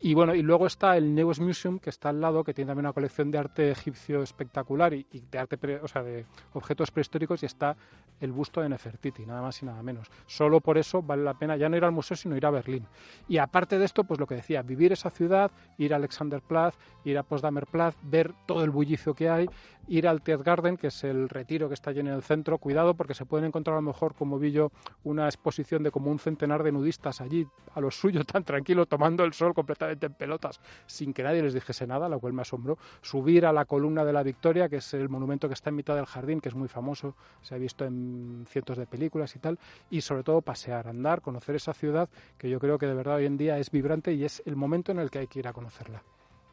Y 0.00 0.14
bueno, 0.14 0.34
y 0.34 0.42
luego 0.42 0.66
está 0.66 0.96
el 0.96 1.14
Neues 1.14 1.40
Museum, 1.40 1.78
que 1.78 1.90
está 1.90 2.10
al 2.10 2.20
lado, 2.20 2.44
que 2.44 2.54
tiene 2.54 2.68
también 2.68 2.86
una 2.86 2.92
colección 2.92 3.30
de 3.30 3.38
arte 3.38 3.70
egipcio 3.70 4.22
espectacular 4.22 4.94
y, 4.94 5.06
de 5.30 5.38
arte, 5.38 5.80
o 5.82 5.88
sea, 5.88 6.02
de 6.02 6.26
objetos 6.54 6.90
prehistóricos, 6.90 7.42
y 7.42 7.46
está 7.46 7.76
el 8.20 8.32
busto 8.32 8.60
de 8.60 8.68
Nefertiti, 8.68 9.24
nada 9.24 9.42
más 9.42 9.62
y 9.62 9.66
nada 9.66 9.82
menos. 9.82 10.10
Solo 10.26 10.60
por 10.60 10.78
eso 10.78 11.02
vale 11.02 11.22
la 11.22 11.34
pena 11.34 11.56
ya 11.56 11.68
no 11.68 11.76
ir 11.76 11.84
al 11.84 11.92
museo, 11.92 12.16
sino 12.16 12.36
ir 12.36 12.46
a 12.46 12.50
Berlín. 12.50 12.86
Y 13.28 13.38
aparte 13.38 13.78
de 13.78 13.84
esto, 13.84 14.04
pues 14.04 14.20
lo 14.20 14.26
que 14.26 14.36
decía, 14.36 14.62
vivir 14.62 14.92
esa 14.92 15.10
ciudad, 15.10 15.50
ir 15.78 15.92
a 15.94 15.96
Alexanderplatz, 15.96 16.76
ir 17.04 17.18
a 17.18 17.22
Potsdamerplatz, 17.22 17.96
ver 18.02 18.34
todo 18.46 18.62
el 18.62 18.70
bullicio 18.70 19.14
que 19.14 19.28
hay, 19.28 19.48
ir 19.90 20.06
al 20.06 20.22
Tiergarten, 20.22 20.76
que 20.76 20.86
es 20.86 21.02
el 21.02 21.28
retiro 21.28 21.66
que 21.68 21.74
está 21.74 21.90
allí 21.90 21.98
en 21.98 22.06
el 22.06 22.22
centro. 22.22 22.58
Cuidado 22.58 22.94
porque 22.94 23.12
se 23.12 23.26
pueden 23.26 23.46
encontrar 23.46 23.74
a 23.74 23.80
lo 23.80 23.86
mejor, 23.88 24.14
como 24.14 24.38
vi 24.38 24.52
yo, 24.52 24.70
una 25.02 25.26
exposición 25.26 25.82
de 25.82 25.90
como 25.90 26.12
un 26.12 26.20
centenar 26.20 26.62
de 26.62 26.70
nudistas 26.70 27.20
allí, 27.20 27.46
a 27.74 27.80
lo 27.80 27.90
suyo, 27.90 28.24
tan 28.24 28.44
tranquilo, 28.44 28.86
tomando 28.86 29.24
el 29.24 29.32
sol 29.32 29.52
completamente 29.52 30.06
en 30.06 30.14
pelotas, 30.14 30.60
sin 30.86 31.12
que 31.12 31.24
nadie 31.24 31.42
les 31.42 31.54
dijese 31.54 31.88
nada, 31.88 32.08
lo 32.08 32.20
cual 32.20 32.32
me 32.32 32.42
asombró. 32.42 32.78
Subir 33.02 33.44
a 33.44 33.52
la 33.52 33.64
columna 33.64 34.04
de 34.04 34.12
la 34.12 34.22
Victoria, 34.22 34.68
que 34.68 34.76
es 34.76 34.94
el 34.94 35.08
monumento 35.08 35.48
que 35.48 35.54
está 35.54 35.70
en 35.70 35.76
mitad 35.76 35.96
del 35.96 36.06
jardín, 36.06 36.40
que 36.40 36.48
es 36.48 36.54
muy 36.54 36.68
famoso, 36.68 37.16
se 37.42 37.56
ha 37.56 37.58
visto 37.58 37.84
en 37.84 38.46
cientos 38.48 38.78
de 38.78 38.86
películas 38.86 39.34
y 39.34 39.40
tal, 39.40 39.58
y 39.90 40.02
sobre 40.02 40.22
todo 40.22 40.40
pasear, 40.40 40.86
andar, 40.86 41.20
conocer 41.20 41.56
esa 41.56 41.74
ciudad 41.74 42.08
que 42.38 42.48
yo 42.48 42.60
creo 42.60 42.78
que 42.78 42.86
de 42.86 42.94
verdad 42.94 43.16
hoy 43.16 43.26
en 43.26 43.36
día 43.36 43.58
es 43.58 43.72
vibrante 43.72 44.12
y 44.12 44.24
es 44.24 44.40
el 44.46 44.54
momento 44.54 44.92
en 44.92 45.00
el 45.00 45.10
que 45.10 45.18
hay 45.18 45.26
que 45.26 45.40
ir 45.40 45.48
a 45.48 45.52
conocerla. 45.52 46.04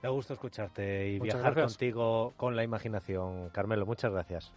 Me 0.08 0.14
gusta 0.14 0.36
escucharte 0.36 1.10
y 1.10 1.20
viajar 1.20 1.54
contigo 1.54 2.34
con 2.38 2.56
la 2.56 2.64
imaginación. 2.64 3.50
Carmelo, 3.50 3.86
muchas 3.86 4.10
gracias. 4.10 4.54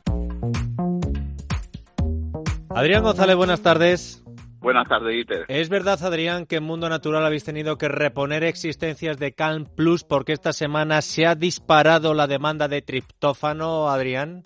Adrián 2.69 3.03
González, 3.03 3.35
buenas 3.35 3.61
tardes. 3.61 4.23
Buenas 4.61 4.87
tardes, 4.89 5.13
Iter. 5.23 5.47
¿Es 5.49 5.69
verdad, 5.69 6.01
Adrián, 6.05 6.47
que 6.47 6.55
en 6.55 6.63
Mundo 6.63 6.89
Natural 6.89 7.27
habéis 7.27 7.43
tenido 7.43 7.79
que 7.79 7.89
reponer 7.89 8.45
existencias 8.45 9.19
de 9.19 9.33
Calm 9.33 9.65
Plus 9.65 10.05
porque 10.05 10.35
esta 10.35 10.53
semana 10.53 11.03
se 11.03 11.27
ha 11.27 11.35
disparado 11.35 12.15
la 12.15 12.29
demanda 12.29 12.69
de 12.69 12.83
triptófano, 12.83 13.91
Adrián? 13.91 14.45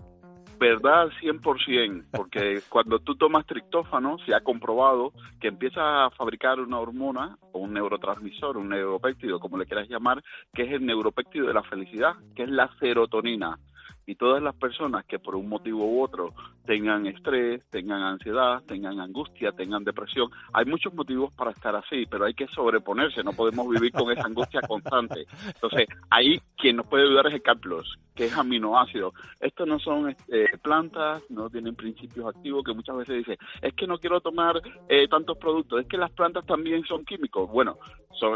Verdad 0.58 1.10
100%, 1.20 2.04
porque 2.12 2.60
cuando 2.68 2.98
tú 2.98 3.16
tomas 3.16 3.46
triptófano 3.46 4.18
se 4.26 4.34
ha 4.34 4.40
comprobado 4.40 5.12
que 5.40 5.48
empieza 5.48 6.06
a 6.06 6.10
fabricar 6.10 6.60
una 6.60 6.78
hormona 6.78 7.36
o 7.52 7.60
un 7.60 7.74
neurotransmisor, 7.74 8.56
un 8.56 8.68
neuropéptido, 8.68 9.40
como 9.40 9.58
le 9.58 9.66
quieras 9.66 9.88
llamar, 9.88 10.22
que 10.52 10.62
es 10.62 10.72
el 10.72 10.86
neuropéptido 10.86 11.46
de 11.46 11.54
la 11.54 11.62
felicidad, 11.62 12.14
que 12.34 12.44
es 12.44 12.50
la 12.50 12.70
serotonina 12.78 13.58
y 14.06 14.14
todas 14.14 14.42
las 14.42 14.54
personas 14.54 15.04
que 15.06 15.18
por 15.18 15.36
un 15.36 15.48
motivo 15.48 15.84
u 15.86 16.02
otro 16.02 16.32
tengan 16.66 17.06
estrés, 17.06 17.62
tengan 17.70 18.02
ansiedad, 18.02 18.62
tengan 18.66 19.00
angustia, 19.00 19.52
tengan 19.52 19.84
depresión, 19.84 20.30
hay 20.52 20.64
muchos 20.64 20.94
motivos 20.94 21.32
para 21.34 21.50
estar 21.50 21.74
así, 21.76 22.06
pero 22.06 22.24
hay 22.24 22.34
que 22.34 22.46
sobreponerse, 22.48 23.22
no 23.22 23.32
podemos 23.32 23.68
vivir 23.68 23.92
con 23.92 24.10
esa 24.10 24.26
angustia 24.26 24.60
constante. 24.62 25.26
Entonces, 25.46 25.86
ahí 26.10 26.40
quien 26.56 26.76
nos 26.76 26.86
puede 26.86 27.04
ayudar 27.04 27.26
es 27.26 27.34
el 27.34 27.42
CAPLOS, 27.42 27.98
que 28.14 28.26
es 28.26 28.36
aminoácido. 28.36 29.12
Estos 29.40 29.66
no 29.66 29.78
son 29.78 30.16
eh, 30.28 30.46
plantas, 30.62 31.22
no 31.30 31.50
tienen 31.50 31.74
principios 31.74 32.34
activos, 32.34 32.64
que 32.64 32.72
muchas 32.72 32.96
veces 32.96 33.18
dicen, 33.18 33.36
es 33.60 33.74
que 33.74 33.86
no 33.86 33.98
quiero 33.98 34.20
tomar 34.20 34.60
eh, 34.88 35.08
tantos 35.08 35.36
productos, 35.38 35.80
es 35.80 35.86
que 35.86 35.98
las 35.98 36.10
plantas 36.12 36.46
también 36.46 36.84
son 36.84 37.04
químicos. 37.04 37.50
Bueno, 37.50 37.78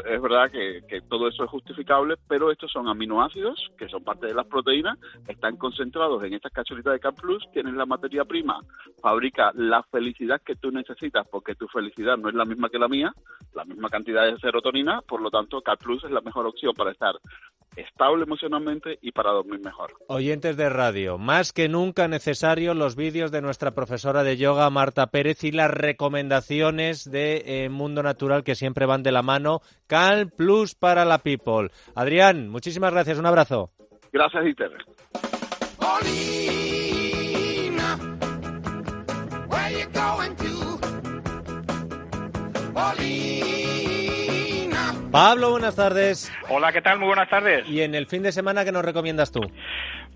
es 0.05 0.21
verdad 0.21 0.51
que 0.51 1.01
todo 1.09 1.29
eso 1.29 1.45
es 1.45 1.51
justificable, 1.51 2.17
pero 2.29 2.51
estos 2.51 2.71
son 2.71 2.89
aminoácidos, 2.89 3.71
que 3.79 3.89
son 3.89 4.03
parte 4.05 4.27
de 4.27 4.35
las 4.35 4.47
proteínas, 4.47 4.99
están 5.27 5.57
concentrados 5.59 6.23
en 6.25 6.35
estas 6.35 6.53
cachoritas 6.53 6.93
de 6.93 7.01
Cap 7.01 7.17
Plus, 7.21 7.45
tienen 7.53 7.77
la 7.77 7.87
materia 7.87 8.25
prima, 8.25 8.61
fabrica 9.03 9.53
la 9.55 9.83
felicidad 9.83 10.41
que 10.41 10.57
tú 10.57 10.71
necesitas, 10.71 11.27
porque 11.29 11.55
tu 11.55 11.67
felicidad 11.69 12.17
no 12.17 12.29
es 12.29 12.35
la 12.35 12.45
misma 12.45 12.69
que 12.69 12.79
la 12.79 12.89
mía, 12.89 13.13
la 13.55 13.65
misma 13.65 13.89
cantidad 13.89 14.25
de 14.25 14.39
serotonina, 14.39 15.03
por 15.03 15.21
lo 15.21 15.31
tanto 15.31 15.61
Cap 15.61 15.79
Plus 15.83 16.05
es 16.05 16.11
la 16.11 16.21
mejor 16.21 16.47
opción 16.47 16.73
para 16.75 16.93
estar 16.93 17.15
estable 17.77 18.25
emocionalmente 18.25 18.99
y 19.03 19.13
para 19.13 19.31
dormir 19.31 19.61
mejor. 19.61 19.93
Oyentes 20.09 20.57
de 20.57 20.69
radio, 20.69 21.19
más 21.19 21.53
que 21.53 21.69
nunca 21.69 22.09
necesario 22.09 22.75
los 22.75 22.97
vídeos 22.97 23.31
de 23.31 23.43
nuestra 23.43 23.73
profesora 23.73 24.23
de 24.23 24.37
yoga 24.37 24.69
Marta 24.71 25.09
Pérez 25.09 25.45
y 25.45 25.53
las 25.53 25.71
recomendaciones 25.71 27.11
de 27.11 27.43
eh, 27.65 27.69
Mundo 27.69 28.03
Natural 28.03 28.45
que 28.45 28.55
siempre 28.55 28.87
van 28.87 29.03
de 29.03 29.13
la 29.13 29.23
mano. 29.23 29.61
Cal 29.87 30.31
Plus 30.31 30.75
para 30.75 31.05
la 31.05 31.19
People. 31.19 31.71
Adrián, 31.95 32.49
muchísimas 32.49 32.93
gracias, 32.93 33.19
un 33.19 33.27
abrazo. 33.27 33.71
Gracias, 34.13 34.47
Iter. 34.47 34.73
Pauline, 35.89 37.79
where 39.49 39.71
you 39.71 39.87
going 39.87 40.37
to? 40.37 40.79
Pauline? 42.75 44.08
Pablo, 45.11 45.53
buenas 45.53 45.75
tardes. 45.75 46.31
Hola, 46.51 46.71
¿qué 46.71 46.83
tal? 46.83 46.99
Muy 46.99 47.07
buenas 47.07 47.31
tardes. 47.31 47.67
¿Y 47.67 47.81
en 47.81 47.95
el 47.95 48.07
fin 48.07 48.23
de 48.23 48.31
semana 48.31 48.65
qué 48.65 48.73
nos 48.73 48.85
recomiendas 48.85 49.33
tú? 49.33 49.41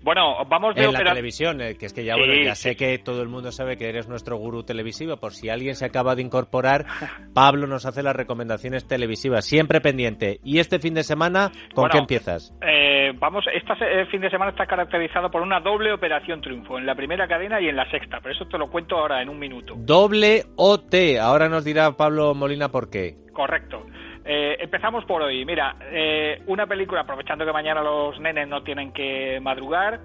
Bueno, 0.03 0.35
vamos 0.47 0.75
de 0.75 0.83
En 0.83 0.93
la 0.93 0.99
televisión, 0.99 1.61
eh, 1.61 1.75
que 1.77 1.87
es 1.87 1.93
que 1.93 2.03
ya, 2.03 2.15
bueno, 2.15 2.33
ya 2.43 2.53
sé 2.53 2.75
que 2.75 2.99
todo 2.99 3.21
el 3.21 3.29
mundo 3.29 3.51
sabe 3.51 3.77
que 3.77 3.89
eres 3.89 4.07
nuestro 4.07 4.35
gurú 4.35 4.63
televisivo. 4.63 5.17
Por 5.17 5.33
si 5.33 5.49
alguien 5.49 5.75
se 5.75 5.85
acaba 5.85 6.13
de 6.13 6.21
incorporar, 6.21 6.85
Pablo 7.33 7.65
nos 7.65 7.85
hace 7.85 8.03
las 8.03 8.15
recomendaciones 8.15 8.87
televisivas, 8.87 9.45
siempre 9.45 9.81
pendiente. 9.81 10.39
¿Y 10.43 10.59
este 10.59 10.77
fin 10.77 10.93
de 10.93 11.03
semana, 11.03 11.51
con 11.73 11.89
qué 11.89 11.97
empiezas? 11.97 12.53
Eh, 12.61 13.13
vamos, 13.17 13.45
este 13.51 14.05
fin 14.11 14.21
de 14.21 14.29
semana 14.29 14.51
está 14.51 14.67
caracterizado 14.67 15.31
por 15.31 15.41
una 15.41 15.59
doble 15.59 15.91
operación 15.91 16.41
triunfo, 16.41 16.77
en 16.77 16.85
la 16.85 16.93
primera 16.93 17.27
cadena 17.27 17.59
y 17.61 17.67
en 17.67 17.77
la 17.77 17.89
sexta. 17.89 18.19
Pero 18.21 18.35
eso 18.35 18.45
te 18.45 18.57
lo 18.59 18.69
cuento 18.69 18.97
ahora 18.97 19.21
en 19.23 19.29
un 19.29 19.39
minuto. 19.39 19.73
Doble 19.77 20.43
OT. 20.55 21.17
Ahora 21.19 21.49
nos 21.49 21.63
dirá 21.63 21.93
Pablo 21.93 22.35
Molina 22.35 22.69
por 22.69 22.91
qué. 22.91 23.15
Correcto. 23.31 23.85
Eh, 24.25 24.57
empezamos 24.59 25.05
por 25.05 25.21
hoy. 25.21 25.45
Mira, 25.45 25.75
eh, 25.91 26.41
una 26.47 26.65
película, 26.65 27.01
aprovechando 27.01 27.45
que 27.45 27.51
mañana 27.51 27.81
los 27.81 28.19
nenes 28.19 28.47
no 28.47 28.63
tienen 28.63 28.91
que 28.93 29.39
madrugar. 29.41 29.99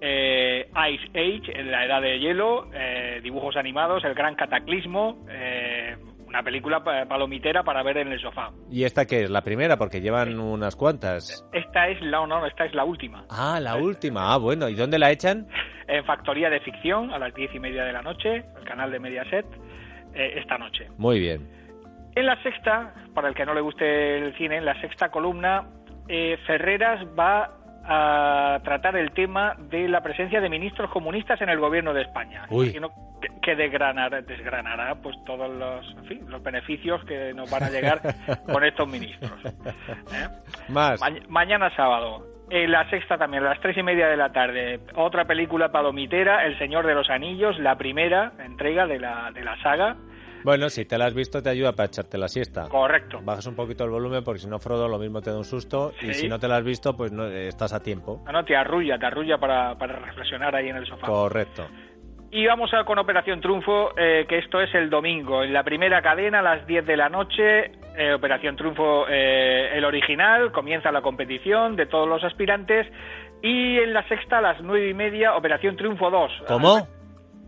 Eh, 0.00 0.68
Ice 0.90 1.08
Age, 1.10 1.60
en 1.60 1.70
la 1.70 1.84
edad 1.86 2.02
de 2.02 2.18
hielo, 2.18 2.68
dibujos 3.22 3.56
animados, 3.56 4.04
El 4.04 4.14
Gran 4.14 4.34
Cataclismo, 4.34 5.24
una 6.26 6.42
película 6.42 6.82
palomitera 6.82 7.62
para 7.62 7.84
ver 7.84 7.98
en 7.98 8.10
el 8.10 8.20
sofá. 8.20 8.50
¿Y 8.68 8.82
esta 8.82 9.06
qué 9.06 9.22
es? 9.22 9.30
¿La 9.30 9.42
primera? 9.42 9.76
Porque 9.76 10.00
llevan 10.00 10.40
unas 10.40 10.74
cuantas. 10.74 11.46
Esta 11.52 11.88
es 11.88 12.00
la, 12.02 12.26
no, 12.26 12.44
esta 12.46 12.64
es 12.64 12.74
la 12.74 12.84
última. 12.84 13.26
Ah, 13.30 13.60
la 13.60 13.76
última. 13.76 14.32
Ah, 14.32 14.38
bueno. 14.38 14.68
¿Y 14.68 14.74
dónde 14.74 14.98
la 14.98 15.10
echan? 15.10 15.46
En 15.88 16.04
Factoría 16.06 16.48
de 16.48 16.60
Ficción, 16.60 17.12
a 17.12 17.18
las 17.18 17.34
diez 17.34 17.54
y 17.54 17.58
media 17.58 17.84
de 17.84 17.92
la 17.92 18.00
noche, 18.00 18.44
el 18.56 18.64
canal 18.64 18.90
de 18.90 18.98
Mediaset, 18.98 19.44
esta 20.14 20.56
noche. 20.56 20.88
Muy 20.96 21.18
bien. 21.20 21.61
En 22.14 22.26
la 22.26 22.40
sexta, 22.42 22.92
para 23.14 23.28
el 23.28 23.34
que 23.34 23.46
no 23.46 23.54
le 23.54 23.60
guste 23.60 24.18
el 24.18 24.34
cine, 24.36 24.58
en 24.58 24.64
la 24.64 24.78
sexta 24.80 25.10
columna, 25.10 25.64
eh, 26.08 26.38
Ferreras 26.46 27.04
va 27.18 27.50
a 27.84 28.60
tratar 28.62 28.96
el 28.96 29.10
tema 29.12 29.54
de 29.58 29.88
la 29.88 30.02
presencia 30.02 30.40
de 30.40 30.48
ministros 30.48 30.90
comunistas 30.90 31.40
en 31.40 31.48
el 31.48 31.58
gobierno 31.58 31.92
de 31.92 32.02
España. 32.02 32.44
Uy. 32.50 32.72
Que, 32.72 33.28
que 33.40 33.56
desgranará, 33.56 34.20
desgranará 34.20 34.94
pues 34.96 35.16
todos 35.24 35.50
los, 35.52 35.88
en 35.98 36.04
fin, 36.06 36.30
los 36.30 36.42
beneficios 36.42 37.04
que 37.04 37.32
nos 37.34 37.50
van 37.50 37.64
a 37.64 37.70
llegar 37.70 38.00
con 38.52 38.62
estos 38.64 38.86
ministros. 38.88 39.32
¿eh? 39.44 40.28
Más. 40.68 41.00
Ma- 41.00 41.18
mañana 41.28 41.74
sábado. 41.74 42.26
En 42.50 42.70
la 42.70 42.88
sexta 42.90 43.16
también, 43.16 43.42
a 43.44 43.48
las 43.50 43.60
tres 43.60 43.76
y 43.78 43.82
media 43.82 44.08
de 44.08 44.16
la 44.16 44.30
tarde. 44.30 44.80
Otra 44.94 45.24
película 45.24 45.72
palomitera, 45.72 46.44
El 46.44 46.58
Señor 46.58 46.86
de 46.86 46.94
los 46.94 47.08
Anillos, 47.08 47.58
la 47.58 47.76
primera 47.78 48.32
entrega 48.44 48.86
de 48.86 48.98
la, 49.00 49.30
de 49.32 49.42
la 49.42 49.56
saga. 49.62 49.96
Bueno, 50.44 50.68
si 50.68 50.84
te 50.84 50.98
la 50.98 51.06
has 51.06 51.14
visto 51.14 51.42
te 51.42 51.50
ayuda 51.50 51.72
para 51.72 51.86
echarte 51.86 52.18
la 52.18 52.28
siesta. 52.28 52.68
Correcto. 52.68 53.20
Bajas 53.22 53.46
un 53.46 53.54
poquito 53.54 53.84
el 53.84 53.90
volumen 53.90 54.24
porque 54.24 54.40
si 54.40 54.48
no 54.48 54.58
Frodo 54.58 54.88
lo 54.88 54.98
mismo 54.98 55.20
te 55.20 55.30
da 55.30 55.38
un 55.38 55.44
susto 55.44 55.92
y 56.00 56.14
si 56.14 56.28
no 56.28 56.38
te 56.38 56.48
la 56.48 56.56
has 56.56 56.64
visto 56.64 56.96
pues 56.96 57.12
no 57.12 57.26
eh, 57.26 57.48
estás 57.48 57.72
a 57.72 57.82
tiempo. 57.82 58.22
No, 58.26 58.32
no, 58.32 58.44
te 58.44 58.56
arrulla, 58.56 58.98
te 58.98 59.06
arrulla 59.06 59.38
para, 59.38 59.76
para 59.76 59.98
reflexionar 59.98 60.54
ahí 60.54 60.68
en 60.68 60.76
el 60.76 60.86
sofá. 60.86 61.06
Correcto. 61.06 61.66
Y 62.34 62.46
vamos 62.46 62.72
a, 62.72 62.84
con 62.84 62.98
Operación 62.98 63.42
Triunfo, 63.42 63.90
eh, 63.94 64.24
que 64.26 64.38
esto 64.38 64.58
es 64.58 64.74
el 64.74 64.88
domingo. 64.88 65.44
En 65.44 65.52
la 65.52 65.62
primera 65.62 66.00
cadena, 66.00 66.38
a 66.38 66.42
las 66.42 66.66
10 66.66 66.86
de 66.86 66.96
la 66.96 67.10
noche, 67.10 67.72
eh, 67.94 68.14
Operación 68.14 68.56
Triunfo, 68.56 69.06
eh, 69.06 69.76
el 69.76 69.84
original, 69.84 70.50
comienza 70.50 70.90
la 70.90 71.02
competición 71.02 71.76
de 71.76 71.84
todos 71.84 72.08
los 72.08 72.24
aspirantes. 72.24 72.86
Y 73.42 73.76
en 73.76 73.92
la 73.92 74.08
sexta, 74.08 74.38
a 74.38 74.40
las 74.40 74.62
nueve 74.62 74.88
y 74.88 74.94
media, 74.94 75.36
Operación 75.36 75.76
Triunfo 75.76 76.10
2. 76.10 76.32
¿Cómo? 76.48 76.88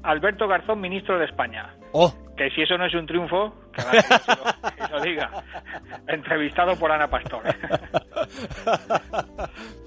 Alberto 0.02 0.46
Garzón, 0.46 0.82
ministro 0.82 1.18
de 1.18 1.24
España. 1.24 1.74
¡Oh! 1.92 2.12
Que 2.36 2.50
si 2.50 2.62
eso 2.62 2.76
no 2.76 2.86
es 2.86 2.94
un 2.94 3.06
triunfo, 3.06 3.54
que 3.72 3.82
lo, 3.82 3.90
que 4.86 4.92
lo 4.92 5.00
diga. 5.02 5.30
Entrevistado 6.08 6.76
por 6.76 6.90
Ana 6.90 7.08
Pastor. 7.08 7.42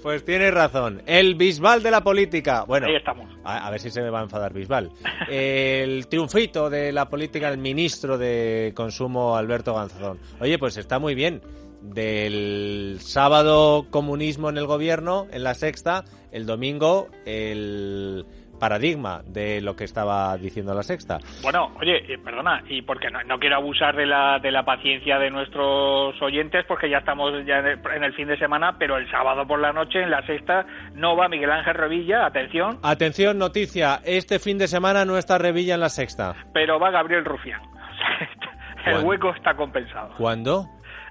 Pues 0.02 0.24
tienes 0.24 0.54
razón. 0.54 1.02
El 1.06 1.34
Bisbal 1.34 1.82
de 1.82 1.90
la 1.90 2.02
política. 2.02 2.64
Bueno, 2.64 2.86
Ahí 2.86 2.94
estamos. 2.96 3.28
a, 3.44 3.66
a 3.66 3.70
ver 3.70 3.80
si 3.80 3.90
se 3.90 4.00
me 4.00 4.10
va 4.10 4.20
a 4.20 4.22
enfadar 4.22 4.52
Bisbal. 4.52 4.90
El 5.28 6.06
triunfito 6.08 6.70
de 6.70 6.92
la 6.92 7.08
política 7.08 7.50
del 7.50 7.58
ministro 7.58 8.16
de 8.16 8.72
Consumo, 8.76 9.36
Alberto 9.36 9.74
Ganzón. 9.74 10.18
Oye, 10.40 10.56
pues 10.58 10.76
está 10.76 10.98
muy 10.98 11.14
bien. 11.14 11.42
Del 11.82 12.98
sábado 13.00 13.86
comunismo 13.90 14.50
en 14.50 14.58
el 14.58 14.66
gobierno, 14.66 15.26
en 15.32 15.42
la 15.44 15.54
sexta, 15.54 16.04
el 16.32 16.46
domingo 16.46 17.08
el 17.26 18.24
paradigma 18.58 19.22
de 19.26 19.60
lo 19.60 19.74
que 19.76 19.84
estaba 19.84 20.36
diciendo 20.36 20.74
la 20.74 20.82
sexta. 20.82 21.18
Bueno, 21.42 21.72
oye, 21.80 22.12
eh, 22.12 22.18
perdona, 22.18 22.62
y 22.68 22.82
porque 22.82 23.10
no, 23.10 23.22
no 23.24 23.38
quiero 23.38 23.56
abusar 23.56 23.96
de 23.96 24.06
la, 24.06 24.38
de 24.38 24.50
la 24.50 24.64
paciencia 24.64 25.18
de 25.18 25.30
nuestros 25.30 26.20
oyentes, 26.22 26.64
porque 26.66 26.90
ya 26.90 26.98
estamos 26.98 27.32
ya 27.46 27.58
en 27.58 27.66
el, 27.66 27.80
en 27.94 28.04
el 28.04 28.12
fin 28.14 28.28
de 28.28 28.36
semana, 28.38 28.76
pero 28.78 28.96
el 28.96 29.10
sábado 29.10 29.46
por 29.46 29.60
la 29.60 29.72
noche, 29.72 30.02
en 30.02 30.10
la 30.10 30.24
sexta, 30.26 30.66
no 30.94 31.16
va 31.16 31.28
Miguel 31.28 31.50
Ángel 31.50 31.74
Revilla, 31.74 32.26
atención, 32.26 32.78
Atención, 32.82 33.38
noticia. 33.38 34.00
Este 34.04 34.38
fin 34.38 34.58
de 34.58 34.68
semana 34.68 35.04
no 35.04 35.16
está 35.18 35.38
Revilla 35.38 35.74
en 35.74 35.80
la 35.80 35.88
sexta. 35.88 36.34
pero 36.52 36.78
va 36.78 36.90
Gabriel 36.90 37.24
Rufián. 37.24 37.60
el 38.86 38.92
¿Cuándo? 38.92 39.08
hueco 39.08 39.30
está 39.34 39.54
compensado. 39.54 40.14
¿Cuándo? 40.16 40.66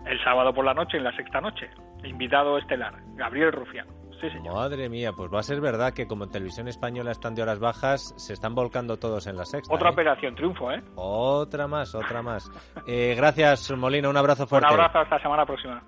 El 0.05 0.23
sábado 0.23 0.53
por 0.53 0.63
la 0.65 0.73
noche, 0.73 0.97
en 0.97 1.03
la 1.03 1.15
sexta 1.15 1.41
noche. 1.41 1.69
Invitado 2.03 2.57
estelar, 2.57 2.93
Gabriel 3.15 3.51
Rufián. 3.51 3.87
Sí, 4.21 4.29
señor. 4.29 4.55
Madre 4.55 4.89
mía, 4.89 5.11
pues 5.15 5.31
va 5.33 5.39
a 5.39 5.43
ser 5.43 5.61
verdad 5.61 5.93
que 5.93 6.07
como 6.07 6.23
en 6.23 6.31
televisión 6.31 6.67
española 6.67 7.11
están 7.11 7.35
de 7.35 7.41
horas 7.43 7.59
bajas, 7.59 8.13
se 8.17 8.33
están 8.33 8.55
volcando 8.55 8.97
todos 8.97 9.27
en 9.27 9.37
la 9.37 9.45
sexta. 9.45 9.73
Otra 9.73 9.89
¿eh? 9.89 9.93
operación 9.93 10.35
triunfo, 10.35 10.71
¿eh? 10.71 10.81
Otra 10.95 11.67
más, 11.67 11.93
otra 11.95 12.21
más. 12.21 12.49
Eh, 12.87 13.13
gracias, 13.15 13.71
Molina, 13.71 14.09
un 14.09 14.17
abrazo 14.17 14.43
Un 14.43 14.49
fuerte. 14.49 14.67
abrazo 14.73 14.99
hasta 14.99 15.15
la 15.17 15.21
semana 15.21 15.45
próxima. 15.45 15.81